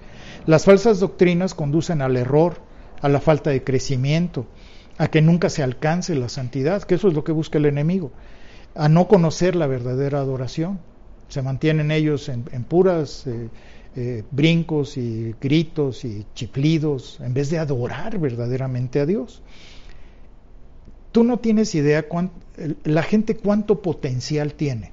[0.46, 2.54] Las falsas doctrinas conducen al error,
[3.02, 4.46] a la falta de crecimiento,
[4.96, 8.12] a que nunca se alcance la santidad, que eso es lo que busca el enemigo,
[8.74, 10.80] a no conocer la verdadera adoración
[11.32, 13.48] se mantienen ellos en, puras eh,
[13.94, 19.42] eh, brincos y gritos y chiflidos en vez de adorar verdaderamente a Dios.
[21.12, 22.06] Tú no tienes idea
[22.84, 24.92] la gente cuánto potencial tiene.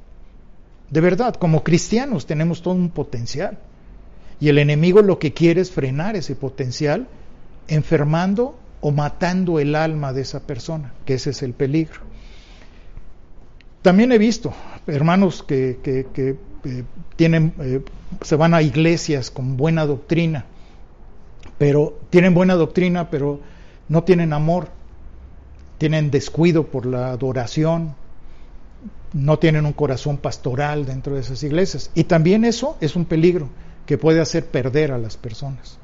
[0.89, 3.59] De verdad, como cristianos tenemos todo un potencial.
[4.39, 7.07] Y el enemigo lo que quiere es frenar ese potencial
[7.67, 12.01] enfermando o matando el alma de esa persona, que ese es el peligro.
[13.81, 14.53] También he visto
[14.87, 16.83] hermanos que, eh,
[17.15, 17.81] tienen, eh,
[18.21, 20.45] se van a iglesias con buena doctrina,
[21.57, 23.39] pero tienen buena doctrina, pero
[23.87, 24.69] no tienen amor,
[25.77, 27.95] tienen descuido por la adoración,
[29.13, 31.91] no tienen un corazón pastoral dentro de esas iglesias.
[31.95, 33.49] Y también eso es un peligro
[33.85, 35.77] que puede hacer perder a las personas.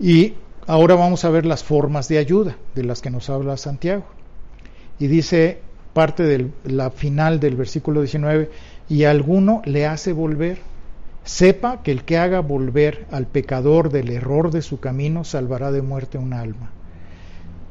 [0.00, 0.34] Y
[0.66, 4.04] ahora vamos a ver las formas de ayuda de las que nos habla Santiago.
[4.98, 5.60] Y dice
[5.92, 8.50] parte de la final del versículo 19,
[8.88, 10.58] y alguno le hace volver
[11.28, 15.82] sepa que el que haga volver al pecador del error de su camino salvará de
[15.82, 16.70] muerte un alma.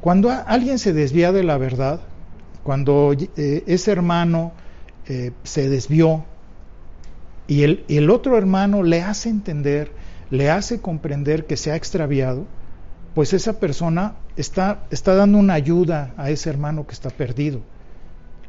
[0.00, 2.00] Cuando alguien se desvía de la verdad,
[2.62, 4.52] cuando eh, ese hermano
[5.08, 6.24] eh, se desvió
[7.48, 9.90] y el, y el otro hermano le hace entender,
[10.30, 12.46] le hace comprender que se ha extraviado,
[13.12, 17.62] pues esa persona está, está dando una ayuda a ese hermano que está perdido.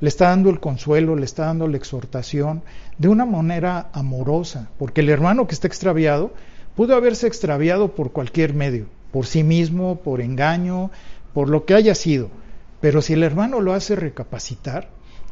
[0.02, 2.64] Le está dando el consuelo, le está dando la exhortación
[2.98, 6.34] de una manera amorosa, porque el hermano que está extraviado
[6.76, 10.92] pudo haberse extraviado por cualquier medio, por sí mismo, por engaño,
[11.34, 12.30] por lo que haya sido.
[12.80, 14.90] Pero si el hermano lo hace recapacitar,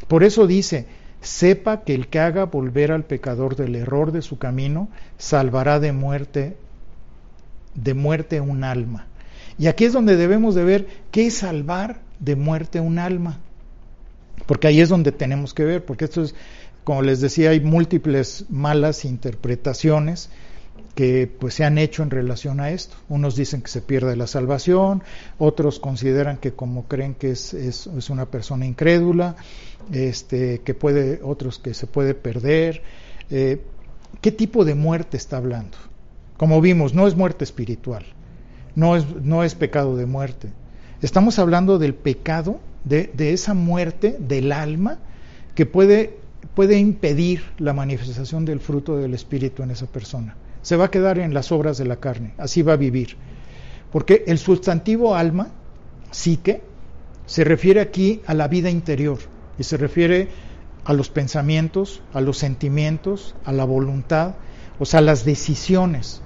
[0.07, 0.86] por eso dice,
[1.22, 5.91] sepa que el que haga volver al pecador del error de su camino, salvará de
[5.91, 6.57] muerte,
[7.76, 9.07] de muerte un alma.
[9.57, 13.39] Y aquí es donde debemos de ver qué es salvar de muerte un alma.
[14.48, 16.34] Porque ahí es donde tenemos que ver, porque esto es,
[16.84, 20.30] como les decía, hay múltiples malas interpretaciones
[20.95, 22.95] que pues se han hecho en relación a esto.
[23.10, 25.04] Unos dicen que se pierde la salvación,
[25.38, 29.36] otros consideran que como creen que es, es, una persona incrédula,
[29.91, 32.82] este, que puede, otros que se puede perder.
[33.30, 33.62] Eh,
[34.22, 35.78] ¿Qué tipo de muerte está hablando?
[36.38, 38.06] Como vimos, no es muerte espiritual
[38.78, 40.50] no es, no es pecado de muerte.
[41.02, 45.00] Estamos hablando del pecado, de, esa muerte del alma
[45.56, 46.18] que puede,
[46.54, 50.36] puede impedir la manifestación del fruto del Espíritu en esa persona.
[50.62, 53.16] Se va a quedar en las obras de la carne, así va a vivir.
[53.92, 55.50] Porque el sustantivo alma,
[56.12, 56.62] psique,
[57.26, 59.18] se refiere aquí a la vida interior
[59.58, 60.30] y se refiere
[60.86, 64.36] a los pensamientos, a los sentimientos, a la voluntad,
[64.80, 66.22] o sea, a las decisiones.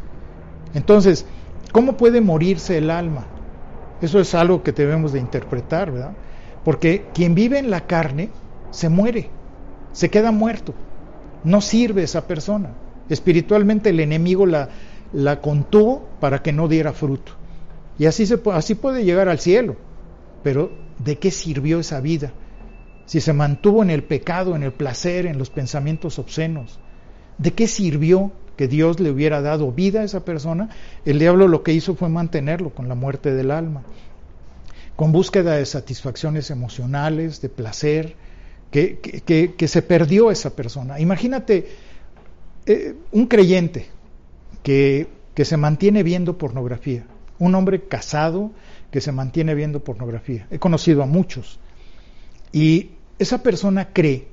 [0.74, 1.26] Entonces,
[1.72, 3.26] ¿Cómo puede morirse el alma?
[4.01, 6.14] Eso es algo que debemos de interpretar, ¿verdad?
[6.64, 8.30] Porque quien vive en la carne
[8.72, 9.30] se muere,
[9.91, 10.74] se queda muerto,
[11.43, 12.72] no sirve esa persona.
[13.09, 14.70] Espiritualmente el enemigo la,
[15.14, 17.34] la contuvo para que no diera fruto.
[17.97, 19.76] Y así, se, así puede llegar al cielo.
[20.43, 20.72] Pero
[21.03, 22.32] ¿de qué sirvió esa vida?
[23.05, 26.80] Si se mantuvo en el pecado, en el placer, en los pensamientos obscenos.
[27.38, 30.70] ¿De qué sirvió que Dios le hubiera dado vida a esa persona,
[31.05, 33.82] el diablo lo que hizo fue mantenerlo con la muerte del alma,
[35.01, 38.15] con búsqueda de satisfacciones emocionales, de placer,
[38.69, 40.99] que, se perdió esa persona.
[40.99, 41.69] Imagínate
[42.67, 43.87] eh, un creyente
[44.61, 47.07] que se mantiene viendo pornografía,
[47.39, 48.51] un hombre casado
[48.91, 50.45] que se mantiene viendo pornografía.
[50.51, 51.59] He conocido a muchos.
[52.51, 54.27] Y esa persona cree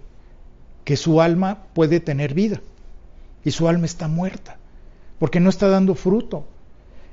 [0.85, 2.61] que su alma puede tener vida
[3.43, 4.59] y su alma está muerta,
[5.19, 6.47] porque no está dando fruto.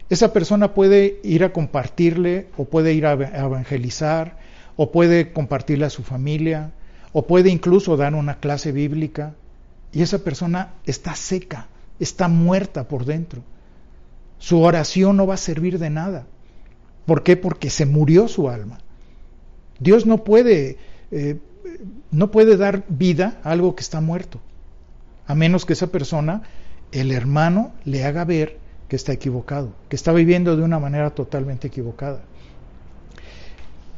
[0.10, 4.38] Esa persona puede ir a compartirle, o puede ir a evangelizar,
[4.76, 6.72] o puede compartirle a su familia,
[7.12, 9.34] o puede incluso dar una clase bíblica,
[9.92, 11.68] y esa persona está seca,
[12.00, 13.42] está muerta por dentro.
[14.38, 16.28] Su oración no va a servir de nada.
[17.06, 17.38] ¿Por qué?
[17.38, 18.80] Porque se murió su alma.
[19.80, 20.78] Dios no puede,
[21.12, 21.40] eh,
[22.12, 24.40] no puede dar vida a algo que está muerto
[25.28, 26.44] a menos que esa persona,
[26.92, 31.68] el hermano, le haga ver que está equivocado, que está viviendo de una manera totalmente
[31.68, 32.22] equivocada.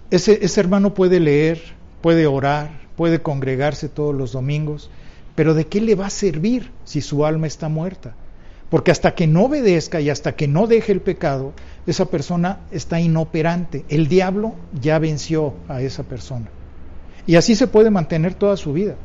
[0.09, 1.61] Ese, hermano puede leer,
[2.01, 4.89] puede orar, puede congregarse todos los domingos,
[5.35, 8.15] pero ¿de qué le va a servir si su alma está muerta?
[8.69, 11.53] Porque hasta que no obedezca y hasta que no deje el pecado,
[11.85, 13.85] esa persona está inoperante.
[13.87, 16.49] El diablo ya venció a esa persona.
[17.25, 18.95] Y así se puede mantener toda su vida.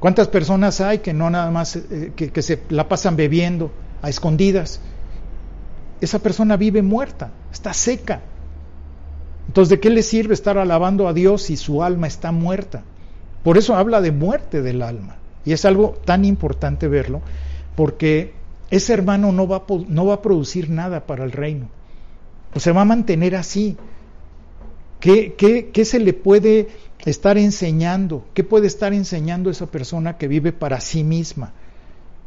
[0.00, 3.72] ¿Cuántas personas hay que no nada más, eh, que, se la pasan bebiendo
[4.02, 4.80] a escondidas?
[6.00, 8.20] Esa persona vive muerta, está seca.
[9.48, 12.84] Entonces, ¿de qué le sirve estar alabando a Dios si su alma está muerta?
[13.42, 15.16] Por eso habla de muerte del alma.
[15.44, 17.22] Y es algo tan importante verlo,
[17.74, 18.34] porque
[18.70, 21.68] ese hermano no va, no va a producir nada para el reino.
[22.54, 23.76] O se va a mantener así.
[25.00, 26.68] ¿Qué, qué, qué se le puede
[27.06, 28.24] estar enseñando?
[28.34, 31.52] ¿Qué puede estar enseñando esa persona que vive para sí misma?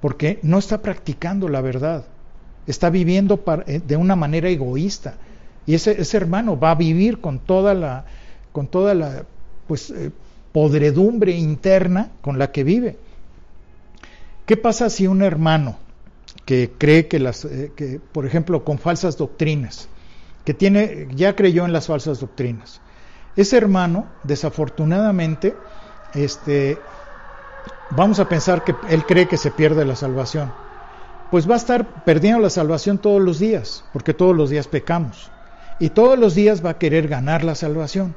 [0.02, 2.06] Porque no está practicando la verdad,
[2.68, 5.16] está viviendo eh, de una manera egoísta.
[5.66, 8.06] Y ese, hermano va a vivir con toda la,
[8.52, 9.26] con toda la
[9.68, 10.12] pues, eh,
[10.52, 12.98] podredumbre interna con la que vive.
[14.46, 15.78] ¿Qué pasa si un hermano
[16.46, 19.88] que cree que las, eh, que, por ejemplo, con falsas doctrinas,
[20.44, 22.82] que tiene, ya creyó en las falsas doctrinas,
[23.36, 25.56] ese hermano, desafortunadamente,
[26.14, 26.78] este,
[27.96, 30.52] vamos a pensar que él cree que se pierde la salvación.
[31.30, 35.32] Pues va a estar perdiendo la salvación todos los días, porque todos los días pecamos.
[35.80, 38.14] Y todos los días va a querer ganar la salvación.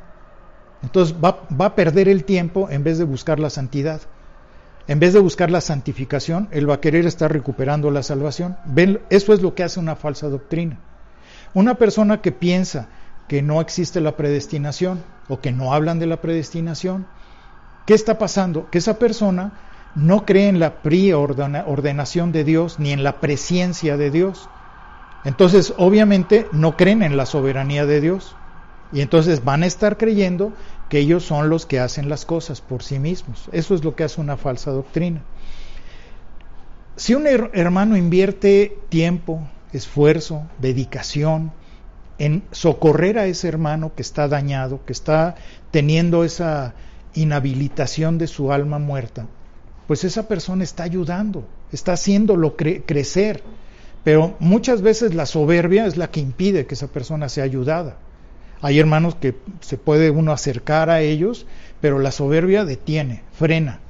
[0.83, 4.01] Entonces va, a perder el tiempo en vez de buscar la santidad.
[4.87, 8.59] en vez de buscar la santificación, él va a querer estar recuperando la salvación.
[8.67, 9.01] ¿Ven?
[9.09, 10.79] Eso es lo que hace una falsa doctrina.
[11.55, 12.89] Una persona que piensa
[13.27, 17.07] que no existe la predestinación o que no hablan de la predestinación,
[17.87, 18.71] ¿qué está pasando?
[18.71, 19.53] Que esa persona
[19.95, 24.49] no cree en la preordenación de Dios ni en la presencia de Dios.
[25.25, 28.37] Entonces, obviamente, no creen en la soberanía de Dios.
[28.93, 30.53] Y entonces van a estar creyendo
[30.89, 33.49] que ellos son los que hacen las cosas por sí mismos.
[33.53, 35.23] Eso es lo que hace una falsa doctrina.
[36.97, 41.53] Si un hermano invierte tiempo, esfuerzo, dedicación
[42.19, 45.35] en socorrer a ese hermano que está dañado, que está
[45.73, 46.75] teniendo esa
[47.15, 49.27] inhabilitación de su alma muerta,
[49.87, 53.43] pues esa persona está ayudando, está haciéndolo crecer.
[54.03, 57.97] Pero muchas veces la soberbia es la que impide que esa persona sea ayudada.
[58.61, 61.47] Hay hermanos que se puede uno acercar a ellos,
[61.81, 63.81] pero la soberbia detiene, frena.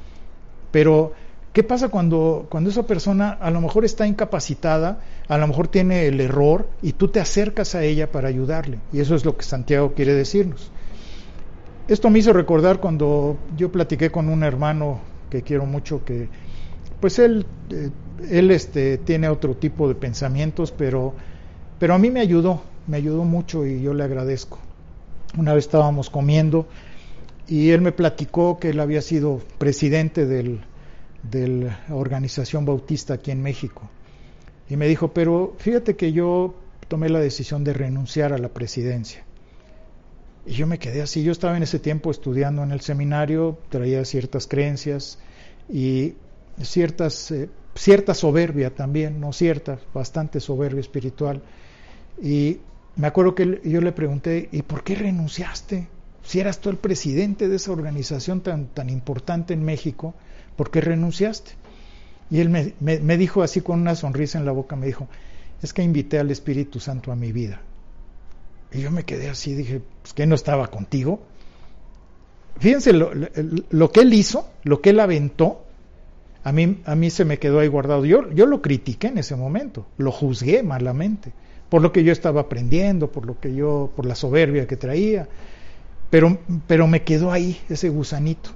[0.71, 1.13] Pero,
[1.53, 4.99] ¿qué pasa cuando, cuando esa persona a lo mejor está incapacitada,
[5.29, 8.79] a lo mejor tiene el error y tú te acercas a ella para ayudarle?
[8.93, 10.73] Y eso es lo que Santiago quiere decirnos.
[11.87, 16.31] Esto me hizo recordar cuando yo platiqué con un hermano que quiero mucho, que
[16.99, 17.91] pues él, eh,
[18.31, 21.15] él este, tiene otro tipo de pensamientos, pero,
[21.79, 24.59] pero a mí me ayudó, me ayudó mucho y yo le agradezco.
[25.37, 26.67] Una vez estábamos comiendo
[27.47, 30.61] y él me platicó que él había sido presidente de
[31.49, 33.83] la organización bautista aquí en México.
[34.71, 36.55] Y me dijo, pero fíjate que yo
[36.89, 39.23] tomé la decisión de renunciar a la presidencia.
[40.47, 44.05] Y yo me quedé así, yo estaba en ese tiempo estudiando en el seminario, traía
[44.05, 45.19] ciertas creencias
[45.73, 46.15] y
[46.63, 51.43] ciertas, eh, cierta soberbia también, no cierta, bastante soberbia espiritual.
[52.23, 52.59] Y
[52.97, 55.89] me acuerdo que yo le pregunté, ¿y por qué renunciaste?
[56.23, 60.15] Si eras tú el presidente de esa organización tan, tan importante en México,
[60.57, 61.53] ¿por qué renunciaste?
[62.31, 65.09] Y él me, me, dijo así con una sonrisa en la boca, me dijo,
[65.63, 67.61] es que invité al Espíritu Santo a mi vida.
[68.75, 71.23] Y yo me quedé así, dije, pues que no estaba contigo.
[72.59, 73.11] Fíjense lo,
[73.71, 75.65] lo, que él hizo, lo que él aventó,
[76.43, 78.05] a mí, a mí se me quedó ahí guardado.
[78.05, 81.33] Yo, yo lo critiqué en ese momento, lo juzgué malamente
[81.75, 85.29] por lo que yo estaba aprendiendo, por lo que yo, por la soberbia que traía.
[86.09, 88.51] Pero, pero me quedó ahí ese gusanito.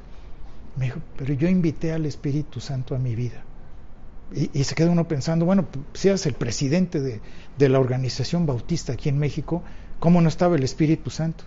[0.76, 3.42] Me dijo, pero yo invité al Espíritu Santo a mi vida.
[4.32, 7.20] Y, se queda uno pensando, bueno, si eres el presidente de,
[7.58, 9.64] de la organización bautista aquí en México,
[9.98, 11.44] ¿cómo no estaba el Espíritu Santo?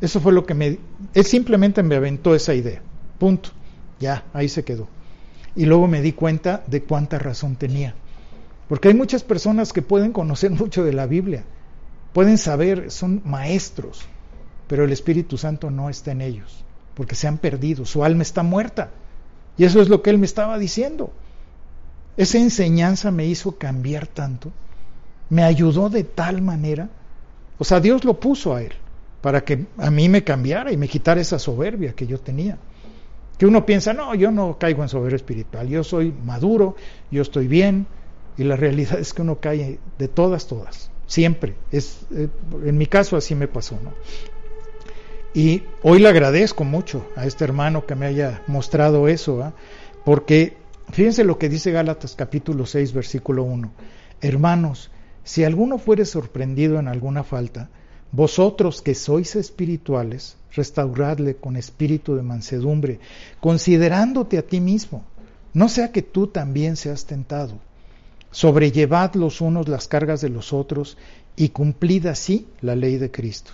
[0.00, 0.78] Eso fue lo que me...
[1.14, 2.82] Él simplemente me aventó esa idea.
[3.18, 3.50] Punto.
[4.00, 4.88] Ya, ahí se quedó.
[5.54, 7.94] Y luego me di cuenta de cuánta razón tenía.
[8.68, 11.44] Porque hay muchas personas que pueden conocer mucho de la Biblia,
[12.12, 14.06] pueden saber, son maestros,
[14.66, 18.42] pero el Espíritu Santo no está en ellos, porque se han perdido, su alma está
[18.42, 18.90] muerta.
[19.58, 21.12] Y eso es lo que él me estaba diciendo.
[22.16, 24.50] Esa enseñanza me hizo cambiar tanto,
[25.28, 26.88] me ayudó de tal manera,
[27.62, 28.72] o sea, Dios lo puso a él
[29.20, 32.58] para que a mí me cambiara y me quitara esa soberbia que yo tenía.
[33.38, 36.74] Que uno piensa, no, yo no caigo en soberbia espiritual, yo soy maduro,
[37.12, 37.86] yo estoy bien,
[38.36, 41.54] y la realidad es que uno cae de todas, todas, siempre.
[41.70, 42.26] Es, eh,
[42.64, 43.92] en mi caso así me pasó, ¿no?
[45.32, 49.52] Y hoy le agradezco mucho a este hermano que me haya mostrado eso, ¿ah?
[50.04, 50.56] porque
[50.90, 53.72] fíjense lo que dice Gálatas capítulo 6, versículo 1.
[54.20, 54.90] Hermanos,
[55.24, 57.68] si alguno fuere sorprendido en alguna falta,
[58.10, 63.00] vosotros que sois espirituales, restauradle con espíritu de mansedumbre,
[63.40, 65.04] considerándote a ti mismo,
[65.54, 67.58] no sea que tú también seas tentado
[68.32, 70.96] sobrellevad los unos las cargas de los otros
[71.36, 73.52] y cumplid así la ley de Cristo.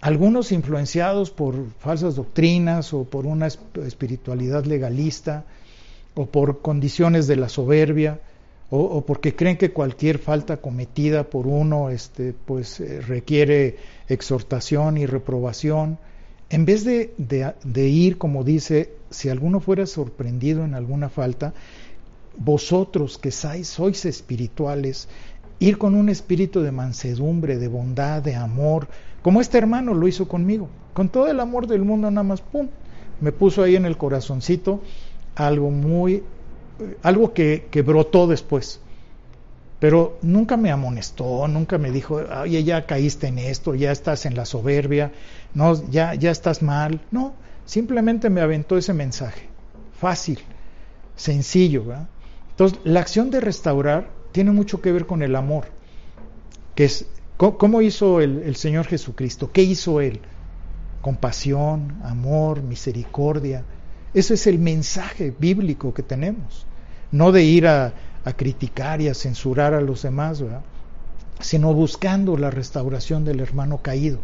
[0.00, 5.44] Algunos influenciados por falsas doctrinas o por una espiritualidad legalista
[6.14, 8.20] o por condiciones de la soberbia
[8.70, 13.76] o, porque creen que cualquier falta cometida por uno este, pues, eh, requiere
[14.08, 15.98] exhortación y reprobación,
[16.50, 21.54] en vez de, de ir, como dice, si alguno fuera sorprendido en alguna falta,
[22.38, 25.08] vosotros que sois espirituales,
[25.58, 28.88] ir con un espíritu de mansedumbre, de bondad, de amor,
[29.22, 32.68] como este hermano lo hizo conmigo, con todo el amor del mundo nada más, ¡pum!
[33.20, 34.80] Me puso ahí en el corazoncito
[35.34, 36.22] algo muy,
[37.02, 38.80] algo que, brotó después.
[39.80, 44.34] Pero nunca me amonestó, nunca me dijo, oye, ya caíste en esto, ya estás en
[44.34, 45.12] la soberbia,
[45.54, 47.00] no, ya, ya estás mal.
[47.12, 49.48] No, simplemente me aventó ese mensaje.
[50.00, 50.40] Fácil,
[51.14, 52.08] sencillo, ¿verdad?
[52.50, 55.66] Entonces, la acción de restaurar tiene mucho que ver con el amor,
[56.74, 57.06] que es
[57.36, 60.20] cómo hizo el, Señor Jesucristo, qué hizo Él,
[61.00, 63.64] compasión, amor, misericordia.
[64.12, 66.66] Ese es el mensaje bíblico que tenemos.
[67.10, 67.94] No de ir a,
[68.36, 70.60] criticar y a censurar a los demás, ¿verdad?
[71.40, 74.18] sino buscando la restauración del hermano caído.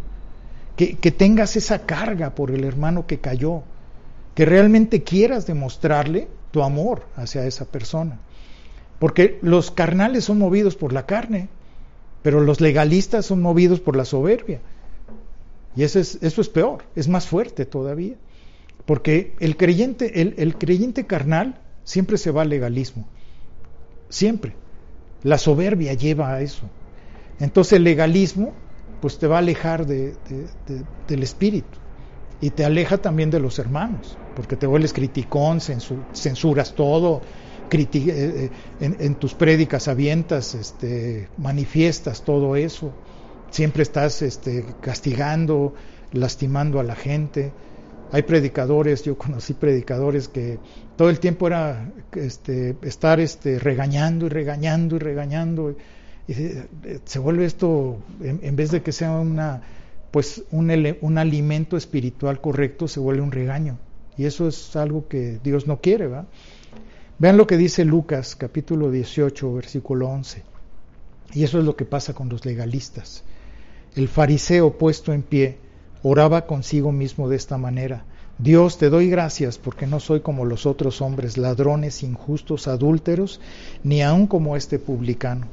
[0.77, 3.63] Que, tengas esa carga por el hermano que cayó,
[4.35, 8.19] que realmente quieras demostrarle tu amor hacia esa persona.
[8.99, 11.49] Porque los carnales son movidos por la carne,
[12.23, 14.61] pero los legalistas son movidos por la soberbia.
[15.77, 18.17] Y eso es, eso es peor, es más fuerte todavía.
[18.85, 23.07] Porque el creyente, el creyente carnal siempre se va al legalismo.
[24.09, 24.55] Siempre.
[25.23, 26.69] La soberbia lleva a eso.
[27.41, 28.53] Entonces el legalismo
[29.01, 31.79] pues te va a alejar de, de, de, del espíritu
[32.41, 37.23] y te aleja también de los hermanos, porque te vuelves criticón, censuras todo,
[37.71, 42.93] en, en, tus prédicas avientas, este, manifiestas todo eso,
[43.51, 45.75] siempre estás este, castigando,
[46.13, 47.53] lastimando a la gente.
[48.15, 50.61] Hay predicadores, yo conocí predicadores que
[50.97, 55.75] todo el tiempo era este, estar este, regañando y regañando y regañando.
[56.29, 56.35] Y
[57.05, 59.63] se vuelve esto, en, vez de que sea una,
[60.13, 63.81] pues un, un, alimento espiritual correcto, se vuelve un regaño.
[64.17, 66.09] Y eso es algo que Dios no quiere.
[67.19, 70.45] Vean lo que dice Lucas capítulo 18, versículo 11.
[71.33, 73.25] Y eso es lo que pasa con los legalistas.
[73.97, 75.64] El fariseo puesto en pie
[76.05, 78.05] oraba consigo mismo de esta manera.
[78.39, 83.41] Dios, te doy gracias porque no soy como los otros hombres, ladrones, injustos, adúlteros,
[83.83, 85.47] ni aun como este publicano.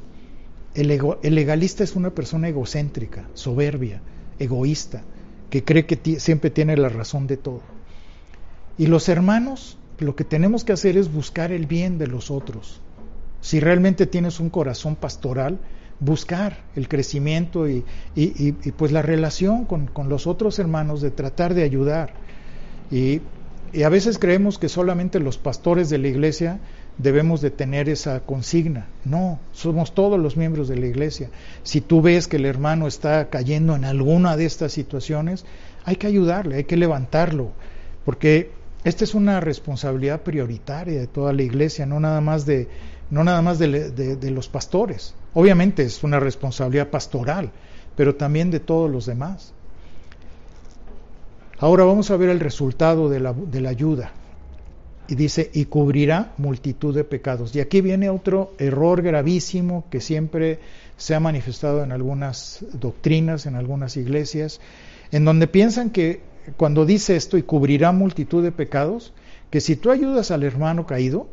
[0.74, 0.90] El,
[1.22, 4.02] el legalista es una persona egocéntrica, soberbia,
[4.38, 5.02] egoísta,
[5.48, 7.62] que cree que siempre tiene la razón de todo.
[8.76, 12.80] Y los hermanos lo que tenemos que hacer es buscar el bien de los otros.
[13.40, 15.58] Si realmente tienes un corazón pastoral,
[16.02, 17.84] buscar el crecimiento y,
[18.76, 22.14] pues la relación con, los otros hermanos de tratar de ayudar.
[22.90, 23.22] Y,
[23.82, 26.60] a veces creemos que solamente los pastores de la iglesia
[26.98, 28.88] debemos de tener esa consigna.
[29.06, 31.30] No, somos todos los miembros de la iglesia.
[31.62, 35.46] Si tú ves que el hermano está cayendo en alguna de estas situaciones,
[35.86, 37.52] hay que ayudarle, hay que levantarlo,
[38.04, 38.50] porque
[38.84, 42.68] esta es una responsabilidad prioritaria de toda la iglesia, no nada más de,
[43.10, 45.14] no nada más de, los pastores.
[45.34, 47.50] Obviamente es una responsabilidad pastoral,
[47.96, 49.52] pero también de todos los demás.
[51.58, 54.12] Ahora vamos a ver el resultado de la, ayuda.
[55.08, 57.54] Y dice, y cubrirá multitud de pecados.
[57.54, 60.58] Y aquí viene otro error gravísimo que siempre
[60.96, 64.60] se ha manifestado en algunas doctrinas, en algunas iglesias,
[65.12, 66.20] en donde piensan que
[66.56, 69.12] cuando dice esto y cubrirá multitud de pecados,
[69.50, 71.28] que si tú ayudas al hermano caído,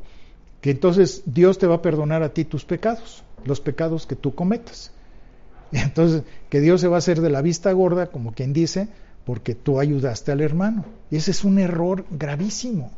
[0.61, 4.35] que entonces Dios te va a perdonar a ti tus pecados, los pecados que tú
[4.35, 4.91] cometas.
[5.71, 8.87] Entonces que Dios se va a hacer de la vista gorda, como quien dice,
[9.25, 10.85] porque tú ayudaste al hermano.
[11.11, 12.91] Y ese es un error gravísimo,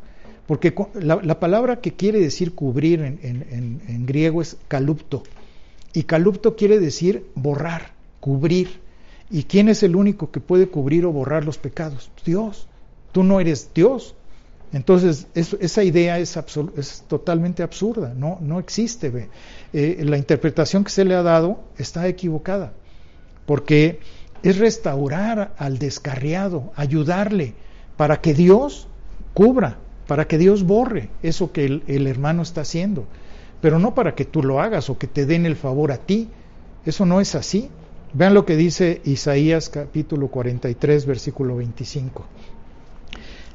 [0.46, 5.22] porque la, la palabra que quiere decir cubrir en, en, en griego es calupto,
[5.92, 8.80] y calupto quiere decir borrar, cubrir.
[9.30, 12.10] ¿Y quién es el único que puede cubrir o borrar los pecados?
[12.24, 12.68] Dios.
[13.12, 14.14] Tú no eres Dios.
[14.72, 16.34] Entonces, esa idea es,
[17.06, 19.28] totalmente absurda, no, no existe.
[19.74, 22.72] Eh, la interpretación que se le ha dado está equivocada,
[23.44, 24.00] porque
[24.42, 27.54] es restaurar al descarriado, ayudarle
[27.98, 28.88] para que Dios
[29.34, 33.04] cubra, para que Dios borre eso que el, el hermano está haciendo,
[33.60, 36.30] pero no para que tú lo hagas o que te den el favor a ti.
[36.86, 37.68] Eso no es así.
[38.14, 42.24] Vean lo que dice Isaías capítulo 43, versículo 25.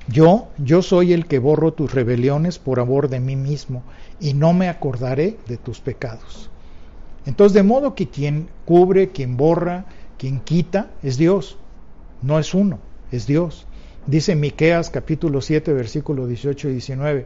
[0.10, 3.84] Yo, yo soy el que borro tus rebeliones por amor de mí mismo,
[4.20, 6.50] y no me acordaré de tus pecados.
[7.26, 9.86] Entonces, de modo que quien cubre, quien borra,
[10.18, 11.58] quien quita, es Dios.
[12.22, 12.80] No es uno,
[13.12, 13.68] es Dios.
[14.08, 17.26] Dice Miqueas capítulo 7, versículo 18 y 19.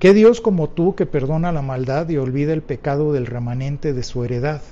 [0.00, 4.02] ¿Qué Dios como tú que perdona la maldad y olvida el pecado del remanente de
[4.02, 4.62] su heredad?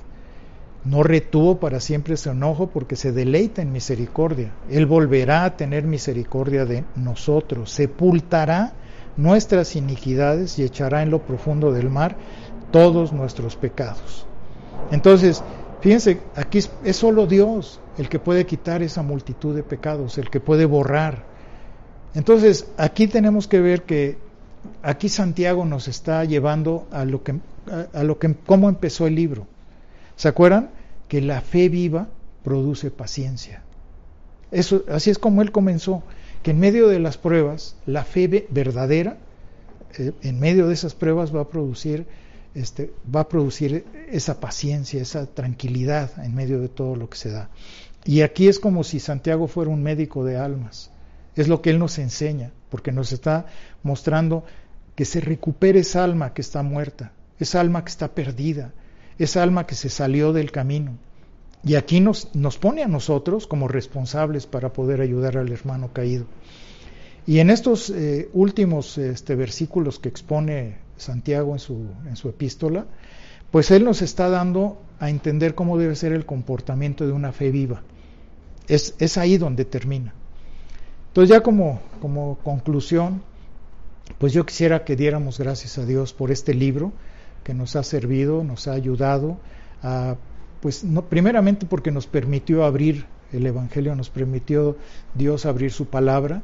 [0.85, 4.51] No retuvo para siempre su enojo porque se deleita en misericordia.
[4.69, 8.73] Él volverá a tener misericordia de nosotros, sepultará
[9.17, 12.15] nuestras iniquidades y echará en lo profundo del mar
[12.71, 14.25] todos nuestros pecados.
[14.91, 15.43] Entonces,
[15.81, 20.39] fíjense, aquí es, solo Dios el que puede quitar esa multitud de pecados, el que
[20.39, 21.23] puede borrar.
[22.15, 24.17] Entonces, aquí tenemos que ver que
[24.81, 27.33] aquí Santiago nos está llevando a lo que,
[27.69, 29.45] a, a lo que cómo empezó el libro.
[30.19, 30.71] ¿Se acuerdan?
[31.07, 32.09] Que la fe viva
[32.43, 33.63] produce paciencia.
[34.51, 36.03] Eso, así es como él comenzó,
[36.43, 39.15] que en medio de las pruebas, la fe verdadera,
[39.97, 42.05] eh, en medio de esas pruebas va a producir,
[42.53, 47.31] este, va a producir esa paciencia, esa tranquilidad en medio de todo lo que se
[47.31, 47.49] da.
[48.03, 50.91] Y aquí es como si Santiago fuera un médico de almas.
[51.37, 53.45] Es lo que Él nos enseña, porque nos está
[53.83, 54.43] mostrando
[54.95, 58.73] que se recupere esa alma que está muerta, esa alma que está perdida,
[59.19, 60.97] esa alma que se salió del camino.
[61.63, 66.25] Y aquí nos, nos pone a nosotros como responsables para poder ayudar al hermano caído.
[67.27, 72.85] Y en estos eh, últimos este, versículos que expone Santiago en su, en su epístola,
[73.51, 77.51] pues él nos está dando a entender cómo debe ser el comportamiento de una fe
[77.51, 77.83] viva.
[78.67, 80.13] Es, es ahí donde termina.
[81.09, 83.21] Entonces ya como, como conclusión,
[84.17, 86.93] pues yo quisiera que diéramos gracias a Dios por este libro
[87.49, 89.37] que nos ha servido, nos ha ayudado
[90.61, 94.77] pues primeramente porque nos permitió abrir el Evangelio, nos permitió
[95.15, 96.43] Dios abrir su palabra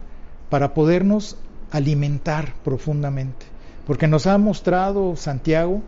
[0.50, 1.38] para podernos
[1.70, 3.46] alimentar profundamente,
[3.86, 5.84] porque nos ha mostrado Santiago,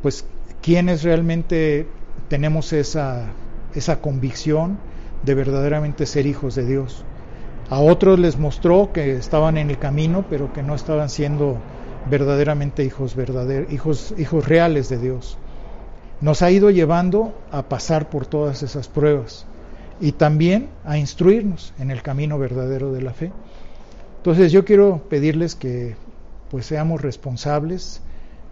[0.00, 0.24] pues
[0.62, 1.88] quienes realmente
[2.28, 3.24] tenemos esa,
[3.74, 4.78] esa convicción
[5.24, 7.04] de verdaderamente ser hijos de Dios.
[7.68, 11.58] A otros les mostró que estaban en el camino, pero que no estaban siendo
[12.10, 15.38] verdaderamente hijos verdaderos, hijos, hijos reales de Dios.
[16.20, 19.46] Nos ha ido llevando a pasar por todas esas pruebas
[20.00, 23.32] y también a instruirnos en el camino verdadero de la fe.
[24.18, 25.96] Entonces yo quiero pedirles que
[26.50, 28.00] pues seamos responsables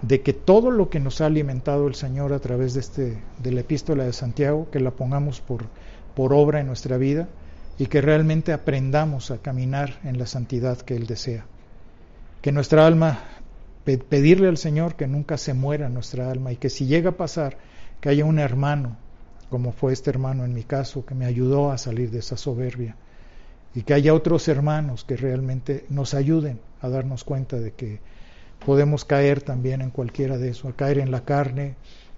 [0.03, 3.53] de que todo lo que nos ha alimentado el Señor a través de este de
[3.53, 5.65] la epístola de Santiago, que la pongamos por
[6.15, 7.29] por obra en nuestra vida
[7.79, 11.45] y que realmente aprendamos a caminar en la santidad que Él desea.
[12.41, 13.21] Que nuestra alma,
[13.85, 17.59] pedirle al Señor que nunca se muera nuestra alma y que si llega a pasar
[18.01, 18.97] que haya un hermano,
[19.51, 22.97] como fue este hermano en mi caso, que me ayudó a salir de esa soberbia,
[23.75, 28.01] y que haya otros hermanos que realmente nos ayuden a darnos cuenta de que
[28.65, 31.75] podemos caer también en cualquiera de eso, a caer en la carne,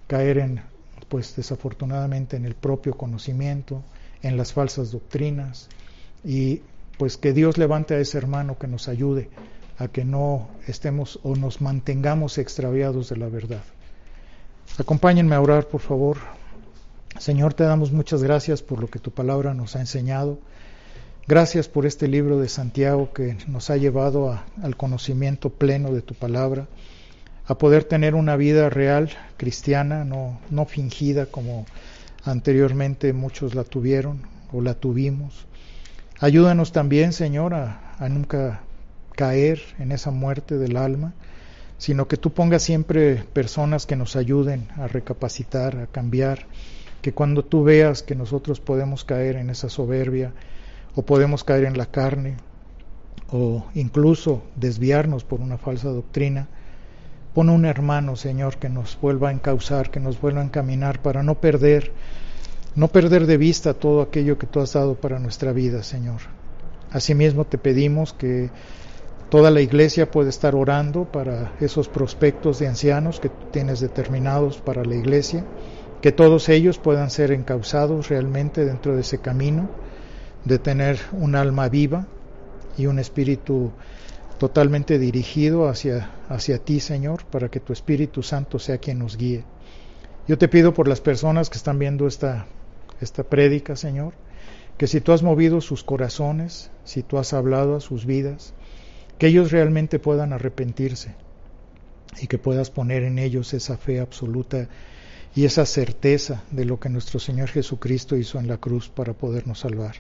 [0.07, 0.61] caer en,
[1.09, 3.83] pues desafortunadamente, en el propio conocimiento,
[4.23, 5.69] en las falsas doctrinas
[6.25, 6.63] y
[6.99, 9.29] pues que Dios levante a ese hermano que nos ayude
[9.79, 13.63] a que no estemos o nos mantengamos extraviados de la verdad.
[14.79, 16.19] Acompáñenme a orar, por favor.
[17.19, 20.39] Señor, te damos muchas gracias por lo que tu palabra nos ha enseñado.
[21.29, 26.03] Gracias por este libro de Santiago que nos ha llevado a, al conocimiento pleno de
[26.03, 26.69] tu palabra,
[27.47, 31.67] a poder tener una vida real cristiana, no, no fingida como
[32.25, 34.23] anteriormente muchos la tuvieron
[34.53, 35.47] o la tuvimos.
[36.21, 38.63] Ayúdanos también, Señor, a, nunca
[39.17, 41.15] caer en esa muerte del alma,
[41.79, 46.47] sino que tú pongas siempre personas que nos ayuden a recapacitar, a cambiar,
[47.03, 50.33] que cuando tú veas que nosotros podemos caer en esa soberbia
[50.95, 52.37] o podemos caer en la carne
[53.33, 56.49] o incluso desviarnos por una falsa doctrina,
[57.37, 61.23] Pon un hermano, Señor, que nos vuelva a encauzar, que nos vuelva a encaminar para
[61.23, 61.93] no perder,
[62.75, 66.23] no perder de vista todo aquello que tú has dado para nuestra vida, Señor.
[66.91, 68.49] Asimismo te pedimos que
[69.29, 74.85] toda la iglesia pueda estar orando para esos prospectos de ancianos que tienes determinados para
[74.85, 75.45] la iglesia,
[76.01, 79.69] que todos ellos puedan ser encauzados realmente dentro de ese camino
[80.45, 82.07] de tener un alma viva
[82.79, 83.73] y un espíritu
[84.39, 89.45] totalmente dirigido hacia, hacia ti, Señor, para que tu Espíritu Santo sea quien nos guíe.
[90.29, 92.47] Yo te pido por las personas que están viendo esta,
[93.01, 94.13] esta prédica, Señor,
[94.77, 98.53] que si tú has movido sus corazones, si tú has hablado a sus vidas,
[99.19, 101.15] que ellos realmente puedan arrepentirse
[102.21, 104.69] y que puedas poner en ellos esa fe absoluta
[105.35, 109.61] y esa certeza de lo que nuestro Señor Jesucristo hizo en la cruz para podernos
[109.61, 109.97] salvar.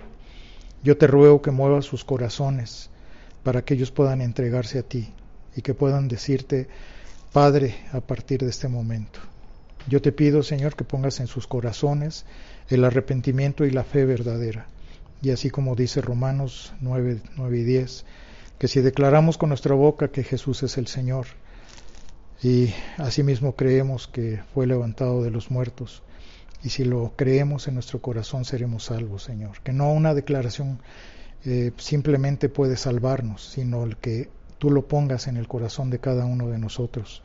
[0.82, 2.90] Yo te ruego que muevas sus corazones,
[3.42, 5.12] para que ellos puedan entregarse a ti
[5.54, 6.68] y que puedan decirte,
[7.32, 9.20] Padre, a partir de este momento.
[9.88, 12.24] Yo te pido, Señor, que pongas en sus corazones
[12.68, 14.66] el arrepentimiento y la fe verdadera.
[15.22, 18.04] Y así como dice Romanos 9, 9 y 10,
[18.58, 21.26] que si declaramos con nuestra boca que Jesús es el Señor
[22.42, 26.02] y asimismo creemos que fue levantado de los muertos,
[26.62, 29.60] y si lo creemos en nuestro corazón seremos salvos, Señor.
[29.62, 30.80] Que no una declaración
[31.44, 34.28] eh, simplemente puede salvarnos, sino el que
[34.58, 37.22] tú lo pongas en el corazón de cada uno de nosotros,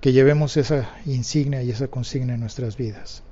[0.00, 3.22] que llevemos esa insignia y esa consigna en nuestras vidas.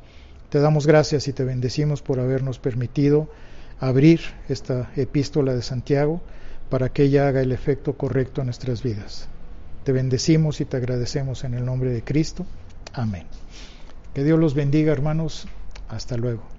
[0.51, 3.30] Te damos gracias y te bendecimos por habernos permitido
[3.80, 6.20] abrir esta epístola de Santiago
[6.71, 9.29] para que ella haga el efecto correcto en nuestras vidas.
[9.85, 12.45] Te bendecimos y te agradecemos en el nombre de Cristo.
[12.93, 13.27] Amén.
[14.14, 15.47] Que Dios los bendiga, hermanos.
[15.89, 16.57] Hasta luego.